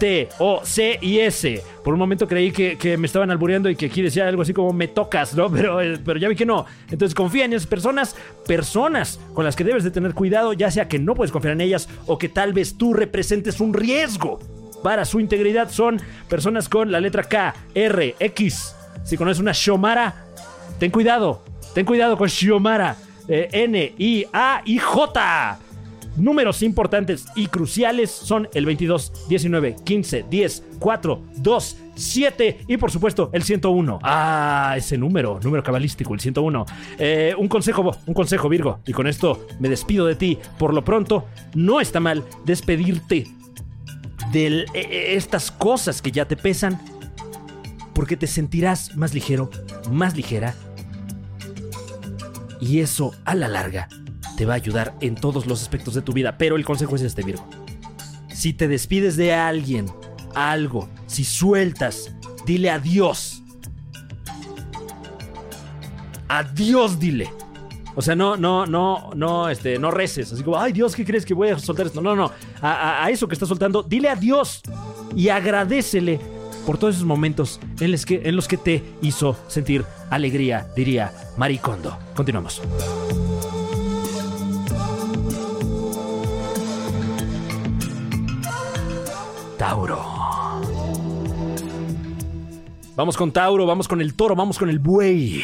T, 0.00 0.28
O, 0.38 0.62
C 0.64 0.98
y 1.00 1.20
S. 1.20 1.62
Por 1.84 1.92
un 1.94 2.00
momento 2.00 2.26
creí 2.26 2.50
que, 2.50 2.96
me 2.98 3.06
estaban 3.06 3.30
albureando 3.30 3.70
y 3.70 3.76
que 3.76 3.86
aquí 3.86 4.02
decía 4.02 4.26
algo 4.26 4.42
así 4.42 4.52
como 4.52 4.72
me 4.72 4.88
tocas, 4.88 5.34
¿no? 5.34 5.48
Pero, 5.60 5.80
eh, 5.80 5.98
pero 6.04 6.18
ya 6.18 6.28
vi 6.28 6.34
que 6.34 6.46
no. 6.46 6.66
Entonces 6.90 7.14
confía 7.14 7.44
en 7.44 7.52
esas 7.52 7.66
personas, 7.66 8.16
personas 8.46 9.20
con 9.34 9.44
las 9.44 9.54
que 9.54 9.62
debes 9.62 9.84
de 9.84 9.90
tener 9.90 10.14
cuidado, 10.14 10.52
ya 10.54 10.70
sea 10.70 10.88
que 10.88 10.98
no 10.98 11.14
puedes 11.14 11.30
confiar 11.30 11.52
en 11.52 11.60
ellas 11.60 11.88
o 12.06 12.18
que 12.18 12.28
tal 12.28 12.52
vez 12.52 12.76
tú 12.76 12.94
representes 12.94 13.60
un 13.60 13.74
riesgo 13.74 14.40
para 14.82 15.04
su 15.04 15.20
integridad. 15.20 15.70
Son 15.70 16.00
personas 16.28 16.68
con 16.68 16.90
la 16.90 17.00
letra 17.00 17.22
K, 17.22 17.54
R, 17.74 18.16
X. 18.18 18.74
Si 19.04 19.16
conoces 19.16 19.40
una 19.40 19.52
Shomara, 19.52 20.24
ten 20.78 20.90
cuidado. 20.90 21.42
Ten 21.74 21.84
cuidado 21.84 22.16
con 22.16 22.28
Xiomara. 22.28 22.96
Eh, 23.28 23.48
N, 23.52 23.94
I, 23.98 24.26
A 24.32 24.62
y 24.64 24.78
J. 24.78 25.58
Números 26.16 26.62
importantes 26.62 27.26
y 27.36 27.46
cruciales 27.46 28.10
son 28.10 28.48
el 28.54 28.66
22, 28.66 29.28
19, 29.28 29.76
15, 29.84 30.24
10, 30.28 30.64
4, 30.78 31.22
2, 31.36 31.76
7 31.94 32.64
y 32.66 32.76
por 32.76 32.90
supuesto 32.90 33.30
el 33.32 33.42
101. 33.42 34.00
Ah, 34.02 34.74
ese 34.76 34.98
número, 34.98 35.38
número 35.42 35.62
cabalístico, 35.62 36.12
el 36.14 36.20
101. 36.20 36.66
Eh, 36.98 37.34
un 37.38 37.48
consejo, 37.48 37.96
un 38.06 38.14
consejo 38.14 38.48
Virgo, 38.48 38.80
y 38.86 38.92
con 38.92 39.06
esto 39.06 39.46
me 39.60 39.68
despido 39.68 40.06
de 40.06 40.16
ti. 40.16 40.38
Por 40.58 40.74
lo 40.74 40.84
pronto, 40.84 41.26
no 41.54 41.80
está 41.80 42.00
mal 42.00 42.24
despedirte 42.44 43.26
de 44.32 44.64
eh, 44.74 45.14
estas 45.14 45.50
cosas 45.50 46.02
que 46.02 46.10
ya 46.10 46.26
te 46.26 46.36
pesan, 46.36 46.80
porque 47.94 48.16
te 48.16 48.26
sentirás 48.26 48.96
más 48.96 49.14
ligero, 49.14 49.50
más 49.90 50.16
ligera, 50.16 50.54
y 52.60 52.80
eso 52.80 53.12
a 53.24 53.34
la 53.34 53.48
larga 53.48 53.88
te 54.40 54.46
va 54.46 54.54
a 54.54 54.56
ayudar 54.56 54.94
en 55.02 55.16
todos 55.16 55.44
los 55.44 55.60
aspectos 55.60 55.92
de 55.92 56.00
tu 56.00 56.14
vida. 56.14 56.38
Pero 56.38 56.56
el 56.56 56.64
consejo 56.64 56.96
es 56.96 57.02
este, 57.02 57.22
Virgo. 57.22 57.46
Si 58.32 58.54
te 58.54 58.68
despides 58.68 59.18
de 59.18 59.34
alguien, 59.34 59.84
algo, 60.34 60.88
si 61.06 61.24
sueltas, 61.24 62.14
dile 62.46 62.70
adiós. 62.70 63.42
Adiós, 66.26 66.98
dile. 66.98 67.30
O 67.94 68.00
sea, 68.00 68.16
no, 68.16 68.38
no, 68.38 68.64
no, 68.64 69.10
no, 69.14 69.50
este, 69.50 69.78
no 69.78 69.90
reces. 69.90 70.32
Así 70.32 70.42
como, 70.42 70.56
ay 70.58 70.72
Dios, 70.72 70.96
¿qué 70.96 71.04
crees 71.04 71.26
que 71.26 71.34
voy 71.34 71.48
a 71.50 71.58
soltar 71.58 71.84
esto? 71.84 72.00
No, 72.00 72.16
no. 72.16 72.32
A, 72.62 73.04
a- 73.04 73.10
eso 73.10 73.28
que 73.28 73.34
estás 73.34 73.46
soltando, 73.50 73.82
dile 73.82 74.08
adiós 74.08 74.62
y 75.14 75.28
agradecele 75.28 76.18
por 76.64 76.78
todos 76.78 76.94
esos 76.94 77.06
momentos 77.06 77.60
en 77.78 77.92
los 77.92 78.06
que, 78.06 78.22
en 78.24 78.36
los 78.36 78.48
que 78.48 78.56
te 78.56 78.82
hizo 79.02 79.36
sentir 79.48 79.84
alegría, 80.08 80.66
diría 80.74 81.12
Maricondo. 81.36 81.98
Continuamos. 82.16 82.62
Tauro. 89.60 90.02
Vamos 92.96 93.14
con 93.18 93.30
Tauro, 93.30 93.66
vamos 93.66 93.88
con 93.88 94.00
el 94.00 94.14
toro, 94.14 94.34
vamos 94.34 94.58
con 94.58 94.70
el 94.70 94.78
buey. 94.78 95.42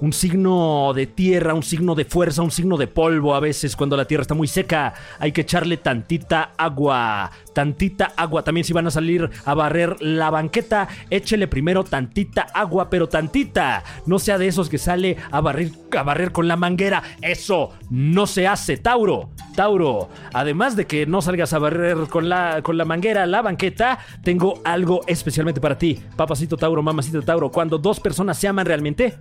Un 0.00 0.12
signo 0.12 0.92
de 0.94 1.08
tierra, 1.08 1.54
un 1.54 1.64
signo 1.64 1.96
de 1.96 2.04
fuerza, 2.04 2.42
un 2.42 2.52
signo 2.52 2.76
de 2.76 2.86
polvo. 2.86 3.34
A 3.34 3.40
veces 3.40 3.74
cuando 3.74 3.96
la 3.96 4.04
tierra 4.04 4.22
está 4.22 4.34
muy 4.34 4.46
seca 4.46 4.94
hay 5.18 5.32
que 5.32 5.40
echarle 5.40 5.76
tantita 5.76 6.52
agua. 6.56 7.32
Tantita 7.52 8.12
agua. 8.16 8.44
También 8.44 8.64
si 8.64 8.72
van 8.72 8.86
a 8.86 8.92
salir 8.92 9.28
a 9.44 9.54
barrer 9.54 10.00
la 10.00 10.30
banqueta, 10.30 10.86
échele 11.10 11.48
primero 11.48 11.82
tantita 11.82 12.42
agua, 12.54 12.90
pero 12.90 13.08
tantita. 13.08 13.82
No 14.06 14.20
sea 14.20 14.38
de 14.38 14.46
esos 14.46 14.68
que 14.68 14.78
sale 14.78 15.16
a 15.32 15.40
barrer, 15.40 15.72
a 15.96 16.04
barrer 16.04 16.30
con 16.30 16.46
la 16.46 16.54
manguera. 16.54 17.02
Eso 17.20 17.70
no 17.90 18.28
se 18.28 18.46
hace, 18.46 18.76
Tauro. 18.76 19.30
Tauro, 19.56 20.10
además 20.32 20.76
de 20.76 20.86
que 20.86 21.06
no 21.06 21.20
salgas 21.20 21.52
a 21.52 21.58
barrer 21.58 21.96
con 22.08 22.28
la, 22.28 22.62
con 22.62 22.78
la 22.78 22.84
manguera 22.84 23.26
la 23.26 23.42
banqueta, 23.42 23.98
tengo 24.22 24.60
algo 24.64 25.00
especialmente 25.08 25.60
para 25.60 25.76
ti. 25.76 25.98
Papacito 26.14 26.56
Tauro, 26.56 26.80
mamacito 26.84 27.22
Tauro, 27.22 27.50
cuando 27.50 27.76
dos 27.78 27.98
personas 27.98 28.38
se 28.38 28.46
aman 28.46 28.66
realmente 28.66 29.18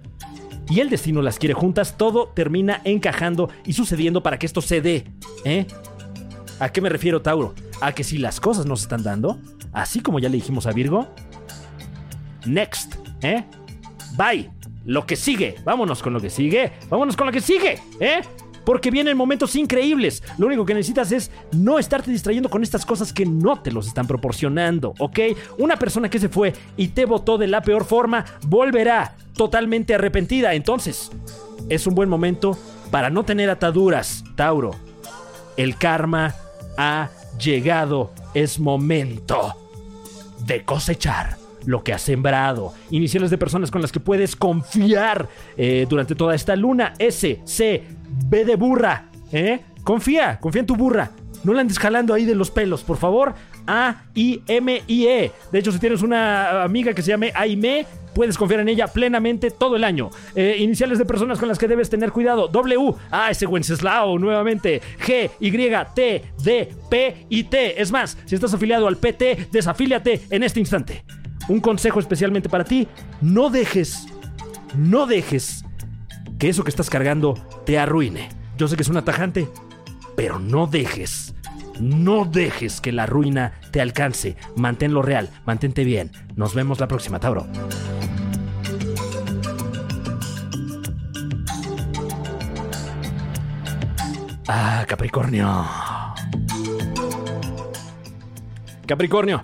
y 0.69 0.79
el 0.79 0.89
destino 0.89 1.21
las 1.21 1.39
quiere 1.39 1.53
juntas, 1.53 1.97
todo 1.97 2.29
termina 2.29 2.81
encajando 2.83 3.49
y 3.65 3.73
sucediendo 3.73 4.23
para 4.23 4.37
que 4.37 4.45
esto 4.45 4.61
se 4.61 4.81
dé. 4.81 5.05
¿Eh? 5.45 5.65
¿A 6.59 6.69
qué 6.69 6.81
me 6.81 6.89
refiero, 6.89 7.21
Tauro? 7.21 7.53
A 7.81 7.93
que 7.93 8.03
si 8.03 8.17
las 8.17 8.39
cosas 8.39 8.65
no 8.65 8.75
se 8.75 8.83
están 8.83 9.03
dando, 9.03 9.39
así 9.71 9.99
como 10.01 10.19
ya 10.19 10.29
le 10.29 10.35
dijimos 10.35 10.65
a 10.65 10.71
Virgo, 10.71 11.07
next, 12.45 12.95
¿eh? 13.21 13.45
Bye. 14.17 14.49
Lo 14.85 15.05
que 15.05 15.17
sigue. 15.17 15.55
Vámonos 15.65 16.01
con 16.01 16.13
lo 16.13 16.21
que 16.21 16.29
sigue. 16.29 16.71
Vámonos 16.89 17.17
con 17.17 17.27
lo 17.27 17.33
que 17.33 17.41
sigue, 17.41 17.79
¿eh? 17.99 18.21
Porque 18.67 18.91
vienen 18.91 19.15
momentos 19.15 19.55
increíbles. 19.55 20.21
Lo 20.37 20.47
único 20.47 20.65
que 20.65 20.73
necesitas 20.73 21.13
es 21.13 21.31
no 21.53 21.79
estarte 21.79 22.11
distrayendo 22.11 22.49
con 22.49 22.63
estas 22.63 22.85
cosas 22.85 23.13
que 23.13 23.25
no 23.25 23.61
te 23.61 23.71
los 23.71 23.87
están 23.87 24.07
proporcionando, 24.07 24.93
¿ok? 24.99 25.19
Una 25.57 25.79
persona 25.79 26.09
que 26.09 26.19
se 26.19 26.27
fue 26.27 26.51
y 26.75 26.89
te 26.89 27.05
votó 27.05 27.37
de 27.37 27.47
la 27.47 27.61
peor 27.61 27.85
forma 27.85 28.25
volverá 28.45 29.15
totalmente 29.37 29.95
arrepentida. 29.95 30.53
Entonces, 30.53 31.11
es 31.69 31.87
un 31.87 31.95
buen 31.95 32.09
momento 32.09 32.59
para 32.91 33.09
no 33.09 33.23
tener 33.23 33.49
ataduras, 33.49 34.25
Tauro. 34.35 34.75
El 35.55 35.77
karma 35.77 36.35
ha 36.77 37.09
llegado. 37.41 38.11
Es 38.33 38.59
momento 38.59 39.55
de 40.45 40.65
cosechar 40.65 41.37
lo 41.67 41.83
que 41.83 41.93
has 41.93 42.01
sembrado. 42.01 42.73
Iniciales 42.89 43.29
de 43.29 43.37
personas 43.37 43.69
con 43.69 43.81
las 43.81 43.91
que 43.91 43.99
puedes 43.99 44.35
confiar 44.35 45.27
eh, 45.57 45.85
durante 45.87 46.15
toda 46.15 46.33
esta 46.33 46.55
luna. 46.55 46.93
S, 46.97 47.41
C, 47.43 47.83
B 48.25 48.45
de 48.45 48.55
burra. 48.55 49.09
¿eh? 49.31 49.59
Confía, 49.83 50.39
confía 50.39 50.61
en 50.61 50.65
tu 50.65 50.75
burra. 50.75 51.11
No 51.43 51.53
la 51.53 51.61
andes 51.61 51.77
jalando 51.77 52.13
ahí 52.13 52.25
de 52.25 52.35
los 52.35 52.49
pelos, 52.49 52.83
por 52.83 52.97
favor. 52.97 53.35
A, 53.67 54.03
I, 54.15 54.41
M, 54.47 54.81
I, 54.87 55.07
E. 55.07 55.31
De 55.51 55.59
hecho, 55.59 55.71
si 55.71 55.79
tienes 55.79 56.01
una 56.01 56.63
amiga 56.63 56.93
que 56.93 57.01
se 57.01 57.09
llame 57.09 57.31
Aime, 57.35 57.85
puedes 58.15 58.37
confiar 58.37 58.61
en 58.61 58.69
ella 58.69 58.87
plenamente 58.87 59.51
todo 59.51 59.75
el 59.75 59.83
año. 59.83 60.09
Eh, 60.35 60.55
iniciales 60.59 60.97
de 60.97 61.05
personas 61.05 61.37
con 61.37 61.47
las 61.49 61.59
que 61.59 61.67
debes 61.67 61.89
tener 61.89 62.11
cuidado. 62.11 62.47
W, 62.47 62.95
A, 63.11 63.29
ese 63.29 63.45
Wenceslao 63.45 64.17
nuevamente. 64.17 64.81
G, 65.05 65.29
Y, 65.39 65.51
T, 65.93 66.23
D, 66.43 66.69
P 66.89 67.25
y 67.29 67.43
T. 67.43 67.81
Es 67.81 67.91
más, 67.91 68.17
si 68.25 68.35
estás 68.35 68.53
afiliado 68.53 68.87
al 68.87 68.97
PT, 68.97 69.49
desafíliate 69.51 70.21
en 70.29 70.43
este 70.43 70.61
instante. 70.61 71.03
Un 71.47 71.59
consejo 71.61 71.99
especialmente 71.99 72.49
para 72.49 72.65
ti, 72.65 72.87
no 73.21 73.49
dejes, 73.49 74.07
no 74.75 75.05
dejes 75.05 75.63
que 76.39 76.49
eso 76.49 76.63
que 76.63 76.69
estás 76.69 76.89
cargando 76.89 77.35
te 77.65 77.79
arruine. 77.79 78.29
Yo 78.57 78.67
sé 78.67 78.75
que 78.75 78.81
es 78.81 78.89
un 78.89 78.97
atajante, 78.97 79.47
pero 80.15 80.39
no 80.39 80.67
dejes, 80.67 81.33
no 81.79 82.25
dejes 82.25 82.81
que 82.81 82.91
la 82.91 83.05
ruina 83.05 83.53
te 83.71 83.81
alcance. 83.81 84.35
Manténlo 84.55 85.01
real, 85.01 85.29
mantente 85.45 85.83
bien. 85.83 86.11
Nos 86.35 86.53
vemos 86.53 86.79
la 86.79 86.87
próxima, 86.87 87.19
Tauro. 87.19 87.47
Ah, 94.47 94.85
Capricornio. 94.87 95.65
Capricornio, 98.85 99.43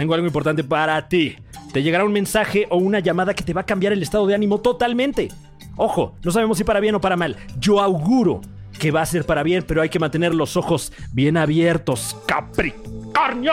tengo 0.00 0.14
algo 0.14 0.26
importante 0.26 0.64
para 0.64 1.06
ti. 1.10 1.36
Te 1.74 1.82
llegará 1.82 2.04
un 2.06 2.12
mensaje 2.12 2.66
o 2.70 2.78
una 2.78 3.00
llamada 3.00 3.34
que 3.34 3.44
te 3.44 3.52
va 3.52 3.60
a 3.60 3.66
cambiar 3.66 3.92
el 3.92 4.02
estado 4.02 4.26
de 4.26 4.34
ánimo 4.34 4.58
totalmente. 4.58 5.28
Ojo, 5.76 6.14
no 6.24 6.30
sabemos 6.30 6.56
si 6.56 6.64
para 6.64 6.80
bien 6.80 6.94
o 6.94 7.02
para 7.02 7.18
mal. 7.18 7.36
Yo 7.58 7.80
auguro 7.80 8.40
que 8.78 8.90
va 8.92 9.02
a 9.02 9.06
ser 9.06 9.26
para 9.26 9.42
bien, 9.42 9.62
pero 9.68 9.82
hay 9.82 9.90
que 9.90 9.98
mantener 9.98 10.34
los 10.34 10.56
ojos 10.56 10.90
bien 11.12 11.36
abiertos. 11.36 12.16
Capricornio. 12.26 13.52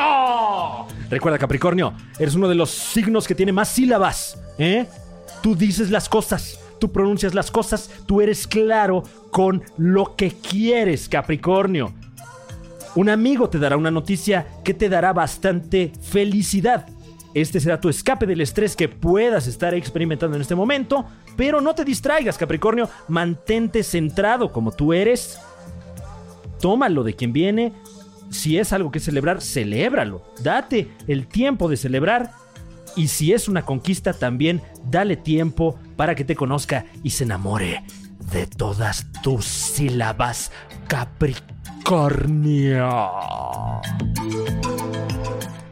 Recuerda, 1.10 1.38
Capricornio, 1.38 1.94
eres 2.18 2.36
uno 2.36 2.48
de 2.48 2.56
los 2.56 2.70
signos 2.70 3.28
que 3.28 3.36
tiene 3.36 3.52
más 3.52 3.68
sílabas. 3.68 4.40
¿Eh? 4.58 4.86
Tú 5.42 5.54
dices 5.54 5.92
las 5.92 6.08
cosas, 6.08 6.62
tú 6.80 6.94
pronuncias 6.94 7.34
las 7.34 7.52
cosas, 7.52 7.92
tú 8.06 8.22
eres 8.22 8.48
claro 8.48 9.04
con 9.32 9.64
lo 9.76 10.16
que 10.16 10.32
quieres, 10.32 11.10
Capricornio. 11.10 11.94
Un 12.96 13.10
amigo 13.10 13.50
te 13.50 13.60
dará 13.60 13.78
una 13.78 13.92
noticia 13.92 14.48
que 14.64 14.74
te 14.74 14.90
dará 14.90 15.14
bastante 15.14 15.92
felicidad. 16.02 16.88
Este 17.34 17.60
será 17.60 17.80
tu 17.80 17.90
escape 17.90 18.26
del 18.26 18.42
estrés 18.42 18.76
que 18.76 18.90
puedas 18.90 19.48
estar 19.48 19.74
experimentando 19.74 20.36
en 20.36 20.42
este 20.42 20.56
momento, 20.56 21.06
pero 21.36 21.62
no 21.62 21.76
te 21.76 21.86
distraigas, 21.86 22.38
Capricornio, 22.38 22.90
mantente 23.08 23.84
centrado 23.84 24.52
como 24.52 24.72
tú 24.72 24.94
eres. 24.94 25.40
Tómalo 26.60 27.04
de 27.04 27.16
quien 27.16 27.34
viene. 27.34 27.74
Si 28.32 28.58
es 28.58 28.74
algo 28.74 28.92
que 28.92 29.00
celebrar, 29.00 29.42
celébralo. 29.42 30.24
Date 30.42 30.90
el 31.08 31.28
tiempo 31.28 31.70
de 31.70 31.78
celebrar. 31.78 32.32
Y 32.96 33.10
si 33.10 33.34
es 33.34 33.48
una 33.48 33.62
conquista, 33.62 34.14
también 34.14 34.62
dale 34.90 35.16
tiempo 35.16 35.78
para 35.96 36.16
que 36.16 36.26
te 36.26 36.36
conozca 36.36 36.86
y 37.04 37.12
se 37.12 37.26
enamore 37.26 37.84
de 38.32 38.48
todas 38.48 39.06
tus 39.22 39.46
sílabas, 39.46 40.52
Capricornio. 40.88 41.57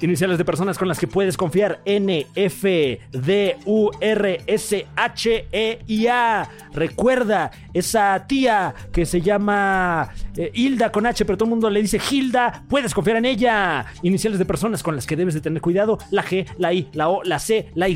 Iniciales 0.02 0.38
de 0.38 0.46
personas 0.46 0.78
con 0.78 0.88
las 0.88 1.00
que 1.00 1.08
puedes 1.08 1.36
confiar. 1.36 1.82
N, 1.86 2.28
F, 2.36 3.00
D, 3.12 3.58
U, 3.66 3.90
R, 4.00 4.42
S, 4.46 4.86
H, 4.96 5.48
E 5.52 5.80
y 5.88 6.08
A. 6.08 6.48
Recuerda, 6.74 7.50
esa 7.74 8.26
tía 8.28 8.76
que 8.92 9.06
se 9.06 9.22
llama 9.22 10.10
eh, 10.36 10.52
Hilda 10.54 10.92
con 10.92 11.06
H, 11.06 11.26
pero 11.26 11.38
todo 11.38 11.48
el 11.48 11.52
mundo 11.52 11.70
le 11.70 11.82
dice 11.82 12.00
Hilda, 12.12 12.64
puedes 12.70 12.94
confiar 12.94 13.18
en 13.18 13.26
ella. 13.26 13.86
Iniciales 14.04 14.38
de 14.38 14.46
personas 14.46 14.84
con 14.84 14.96
las 14.96 15.08
que 15.08 15.16
debes 15.16 15.34
de 15.34 15.42
tener 15.42 15.62
cuidado. 15.62 15.98
La 16.12 16.24
G, 16.24 16.46
la 16.58 16.74
I, 16.74 16.90
la 16.94 17.10
O, 17.10 17.24
la 17.24 17.40
C, 17.40 17.72
la 17.74 17.90
Y. 17.90 17.96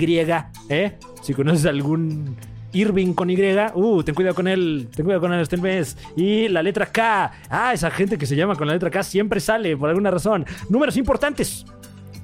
¿Eh? 0.69 0.97
Si 1.21 1.33
conoces 1.33 1.65
algún 1.65 2.37
Irving 2.73 3.13
con 3.13 3.29
Y, 3.29 3.37
uh, 3.73 4.03
ten 4.03 4.15
cuidado 4.15 4.35
con 4.35 4.47
él, 4.47 4.89
ten 4.95 5.05
cuidado 5.05 5.21
con 5.21 5.33
él 5.33 5.41
este 5.41 5.57
mes. 5.57 5.97
Y 6.15 6.47
la 6.49 6.61
letra 6.61 6.85
K, 6.85 7.31
ah, 7.49 7.73
esa 7.73 7.89
gente 7.91 8.17
que 8.17 8.25
se 8.25 8.35
llama 8.35 8.55
con 8.55 8.67
la 8.67 8.73
letra 8.73 8.89
K 8.89 9.03
siempre 9.03 9.39
sale 9.39 9.75
por 9.75 9.89
alguna 9.89 10.11
razón. 10.11 10.45
Números 10.69 10.97
importantes. 10.97 11.65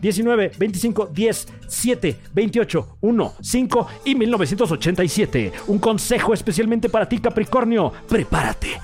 19, 0.02 0.52
25, 0.58 1.10
10, 1.12 1.48
7, 1.68 2.18
28, 2.34 2.98
1, 3.02 3.34
5 3.42 3.88
y 4.06 4.16
1987. 4.16 5.52
Un 5.68 5.80
consejo 5.80 6.34
especialmente 6.34 6.90
para 6.90 7.10
ti, 7.10 7.20
Capricornio. 7.20 7.92
Prepárate, 8.08 8.80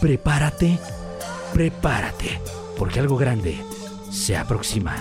prepárate, 0.00 0.78
prepárate, 1.52 2.40
porque 2.76 2.98
algo 2.98 3.16
grande 3.16 3.58
se 4.10 4.36
aproxima. 4.36 4.96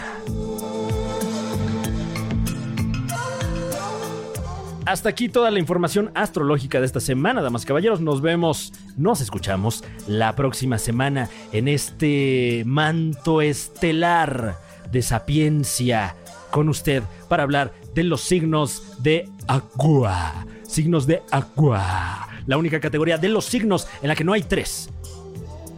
Hasta 4.86 5.10
aquí 5.10 5.30
toda 5.30 5.50
la 5.50 5.58
información 5.58 6.12
astrológica 6.14 6.80
de 6.80 6.86
esta 6.86 7.00
semana, 7.00 7.42
damas 7.42 7.64
y 7.64 7.66
caballeros. 7.66 8.02
Nos 8.02 8.22
vemos, 8.22 8.72
nos 8.96 9.20
escuchamos 9.20 9.84
la 10.08 10.36
próxima 10.36 10.78
semana 10.78 11.28
en 11.52 11.68
este 11.68 12.62
manto 12.68 13.42
estelar 13.42 14.60
de 14.92 15.02
sapiencia 15.02 16.16
con 16.52 16.70
usted 16.70 17.02
para 17.28 17.42
hablar 17.42 17.74
de 17.96 18.04
los 18.04 18.22
signos 18.22 19.02
de 19.02 19.28
agua. 19.48 20.46
Signos 20.68 21.08
de 21.08 21.24
agua. 21.32 22.30
La 22.46 22.58
única 22.58 22.80
categoría 22.80 23.18
de 23.18 23.30
los 23.30 23.46
signos 23.46 23.88
en 24.04 24.10
la 24.10 24.16
que 24.16 24.24
no 24.24 24.34
hay 24.34 24.44
tres, 24.44 24.92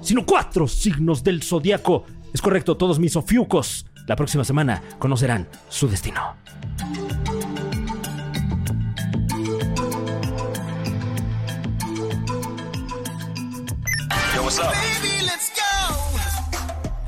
sino 0.01 0.25
cuatro 0.25 0.67
signos 0.67 1.23
del 1.23 1.43
zodiaco. 1.43 2.03
Es 2.33 2.41
correcto, 2.41 2.75
todos 2.75 2.99
mis 2.99 3.15
ofiucos. 3.15 3.85
La 4.05 4.17
próxima 4.17 4.43
semana 4.43 4.83
conocerán 4.99 5.47
su 5.69 5.87
destino. 5.87 6.35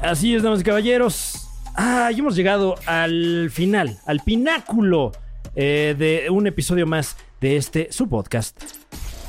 Así 0.02 0.36
es, 0.36 0.44
damas 0.44 0.60
y 0.60 0.64
caballeros. 0.64 1.48
Ah, 1.74 2.12
y 2.14 2.20
hemos 2.20 2.36
llegado 2.36 2.76
al 2.86 3.50
final, 3.50 3.98
al 4.06 4.20
pináculo 4.20 5.14
eh, 5.56 5.96
de 5.98 6.30
un 6.30 6.48
episodio 6.48 6.86
más 6.86 7.16
de 7.40 7.56
este, 7.56 7.94
su 7.94 8.10
podcast. 8.10 8.62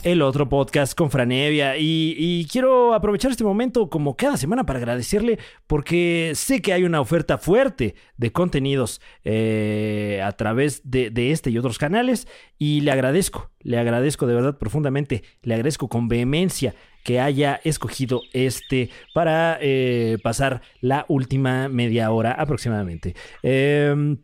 El 0.03 0.23
otro 0.23 0.49
podcast 0.49 0.97
con 0.97 1.11
Franevia. 1.11 1.77
Y, 1.77 2.17
y 2.19 2.47
quiero 2.47 2.95
aprovechar 2.95 3.31
este 3.31 3.45
momento, 3.45 3.89
como 3.91 4.17
cada 4.17 4.37
semana, 4.37 4.65
para 4.65 4.81
agradecerle, 4.81 5.39
porque 5.69 6.33
sé 6.35 6.63
que 6.63 6.73
hay 6.73 6.83
una 6.83 7.01
oferta 7.01 7.39
fuerte 7.39 7.95
de 8.17 8.33
contenidos 8.33 9.01
eh, 9.25 10.21
a 10.25 10.33
través 10.33 10.81
de, 10.83 11.11
de 11.11 11.31
este 11.31 11.51
y 11.51 11.59
otros 11.59 11.79
canales. 11.79 12.27
Y 12.59 12.81
le 12.81 12.91
agradezco, 12.91 13.51
le 13.61 13.79
agradezco 13.79 14.27
de 14.27 14.35
verdad 14.35 14.59
profundamente, 14.59 15.23
le 15.43 15.55
agradezco 15.55 15.89
con 15.89 16.09
vehemencia 16.09 16.75
que 17.05 17.21
haya 17.21 17.61
escogido 17.65 18.23
este 18.33 18.91
para 19.15 19.59
eh, 19.61 20.19
pasar 20.23 20.63
la 20.81 21.05
última 21.09 21.69
media 21.69 22.11
hora 22.11 22.33
aproximadamente. 22.33 23.15
Em, 23.43 24.19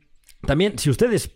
también, 0.47 0.79
si 0.79 0.91
ustedes 0.91 1.31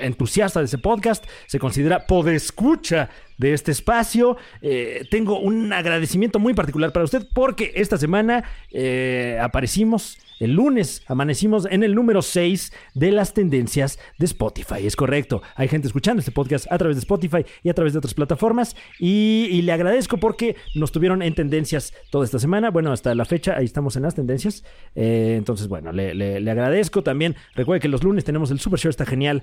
entusiasta 0.00 0.60
de 0.60 0.66
ese 0.66 0.78
podcast, 0.78 1.24
se 1.46 1.58
considera 1.58 2.06
podescucha 2.06 3.10
de 3.42 3.52
este 3.52 3.72
espacio. 3.72 4.36
Eh, 4.62 5.04
tengo 5.10 5.38
un 5.40 5.72
agradecimiento 5.72 6.38
muy 6.38 6.54
particular 6.54 6.92
para 6.92 7.04
usted 7.04 7.26
porque 7.34 7.72
esta 7.74 7.98
semana 7.98 8.44
eh, 8.70 9.38
aparecimos, 9.42 10.18
el 10.40 10.52
lunes 10.54 11.02
amanecimos 11.06 11.66
en 11.70 11.82
el 11.82 11.94
número 11.94 12.22
6 12.22 12.72
de 12.94 13.10
las 13.12 13.34
tendencias 13.34 13.98
de 14.18 14.26
Spotify. 14.26 14.86
Es 14.86 14.96
correcto, 14.96 15.42
hay 15.56 15.68
gente 15.68 15.88
escuchando 15.88 16.20
este 16.20 16.30
podcast 16.32 16.70
a 16.70 16.78
través 16.78 16.96
de 16.96 17.00
Spotify 17.00 17.44
y 17.62 17.68
a 17.68 17.74
través 17.74 17.92
de 17.92 17.98
otras 17.98 18.14
plataformas 18.14 18.76
y, 18.98 19.60
le 19.62 19.72
agradezco 19.72 20.16
porque 20.18 20.56
nos 20.74 20.90
tuvieron 20.92 21.22
en 21.22 21.34
tendencias 21.34 21.92
toda 22.10 22.24
esta 22.24 22.38
semana. 22.38 22.70
Bueno, 22.70 22.92
hasta 22.92 23.14
la 23.14 23.24
fecha 23.24 23.56
ahí 23.56 23.64
estamos 23.64 23.96
en 23.96 24.02
las 24.02 24.14
tendencias. 24.14 24.64
Eh, 24.94 25.34
entonces, 25.36 25.68
bueno, 25.68 25.92
le, 25.92 26.14
le- 26.14 26.40
le 26.40 26.50
agradezco 26.50 27.02
también. 27.02 27.36
Recuerde 27.54 27.80
que 27.80 27.88
los 27.88 28.02
lunes 28.02 28.24
tenemos 28.24 28.50
el 28.50 28.58
Super 28.60 28.78
Show, 28.80 28.90
está 28.90 29.04
genial. 29.06 29.42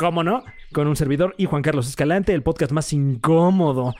¿Cómo 0.00 0.24
no? 0.24 0.44
Con 0.72 0.86
un 0.86 0.96
servidor 0.96 1.34
y 1.36 1.44
Juan 1.44 1.60
Carlos 1.60 1.86
Escalante, 1.86 2.32
el 2.32 2.42
podcast 2.42 2.72
más 2.72 2.90
incómodo 2.94 3.94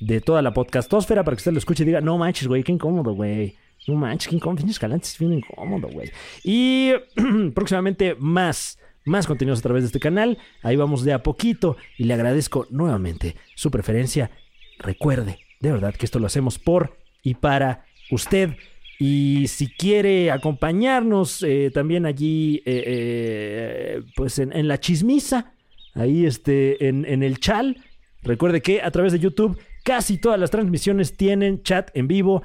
de 0.00 0.20
toda 0.20 0.42
la 0.42 0.52
podcastósfera, 0.52 1.22
para 1.22 1.36
que 1.36 1.42
usted 1.42 1.52
lo 1.52 1.58
escuche 1.58 1.84
y 1.84 1.86
diga, 1.86 2.00
no 2.00 2.18
manches, 2.18 2.48
güey, 2.48 2.64
qué 2.64 2.72
incómodo, 2.72 3.14
güey. 3.14 3.54
No 3.86 3.94
manches, 3.94 4.28
qué 4.28 4.34
incómodo. 4.34 4.66
Escalante 4.66 5.06
es 5.06 5.16
bien 5.16 5.34
incómodo, 5.34 5.86
güey. 5.86 6.10
Y 6.42 6.90
próximamente 7.54 8.16
más, 8.18 8.80
más 9.04 9.28
contenidos 9.28 9.60
a 9.60 9.62
través 9.62 9.84
de 9.84 9.86
este 9.86 10.00
canal. 10.00 10.38
Ahí 10.60 10.74
vamos 10.74 11.04
de 11.04 11.12
a 11.12 11.22
poquito 11.22 11.76
y 11.96 12.02
le 12.02 12.14
agradezco 12.14 12.66
nuevamente 12.70 13.36
su 13.54 13.70
preferencia. 13.70 14.32
Recuerde, 14.80 15.38
de 15.60 15.70
verdad, 15.70 15.94
que 15.94 16.06
esto 16.06 16.18
lo 16.18 16.26
hacemos 16.26 16.58
por 16.58 16.96
y 17.22 17.34
para 17.34 17.84
usted. 18.10 18.56
Y 18.98 19.48
si 19.48 19.68
quiere 19.68 20.30
acompañarnos 20.30 21.42
eh, 21.42 21.70
también 21.72 22.06
allí, 22.06 22.62
eh, 22.64 22.84
eh, 22.86 24.02
pues 24.14 24.38
en, 24.38 24.68
la 24.68 24.78
chismiza, 24.78 25.52
ahí 25.94 26.26
este, 26.26 26.88
en, 26.88 27.22
el 27.22 27.38
chal, 27.38 27.76
recuerde 28.22 28.60
que 28.62 28.82
a 28.82 28.90
través 28.90 29.12
de 29.12 29.18
YouTube 29.18 29.58
casi 29.82 30.16
todas 30.16 30.40
las 30.40 30.50
transmisiones 30.50 31.14
tienen 31.14 31.62
chat 31.62 31.90
en 31.92 32.08
vivo 32.08 32.42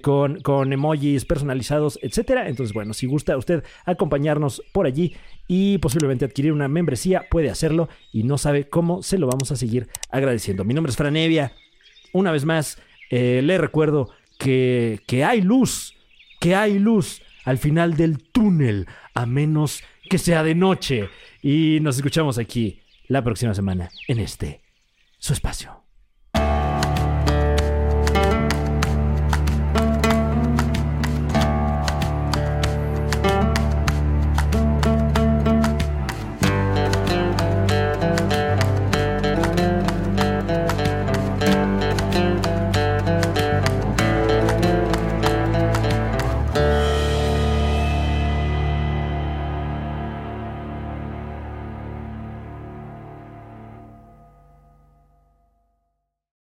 con, 0.00 0.40
con 0.40 0.72
emojis 0.72 1.26
personalizados, 1.26 1.98
etcétera. 2.00 2.48
Entonces, 2.48 2.72
bueno, 2.72 2.94
si 2.94 3.06
gusta 3.06 3.36
usted 3.36 3.62
acompañarnos 3.84 4.62
por 4.72 4.86
allí 4.86 5.14
y 5.46 5.76
posiblemente 5.78 6.24
adquirir 6.24 6.52
una 6.52 6.68
membresía, 6.68 7.26
puede 7.30 7.50
hacerlo 7.50 7.90
y 8.10 8.22
no 8.22 8.38
sabe 8.38 8.68
cómo 8.68 9.02
se 9.02 9.18
lo 9.18 9.26
vamos 9.26 9.52
a 9.52 9.56
seguir 9.56 9.88
agradeciendo. 10.10 10.64
Mi 10.64 10.72
nombre 10.72 10.90
es 10.90 10.96
Franevia. 10.96 11.52
Una 12.14 12.32
vez 12.32 12.46
más, 12.46 12.80
le 13.10 13.58
recuerdo 13.58 14.08
que, 14.38 15.00
que 15.06 15.24
hay 15.24 15.42
luz, 15.42 15.94
que 16.40 16.54
hay 16.54 16.78
luz 16.78 17.22
al 17.44 17.58
final 17.58 17.96
del 17.96 18.22
túnel, 18.22 18.86
a 19.14 19.26
menos 19.26 19.82
que 20.08 20.18
sea 20.18 20.42
de 20.42 20.54
noche. 20.54 21.08
Y 21.42 21.78
nos 21.82 21.96
escuchamos 21.96 22.38
aquí 22.38 22.80
la 23.08 23.22
próxima 23.22 23.54
semana 23.54 23.90
en 24.06 24.18
este, 24.18 24.62
su 25.18 25.32
espacio. 25.32 25.87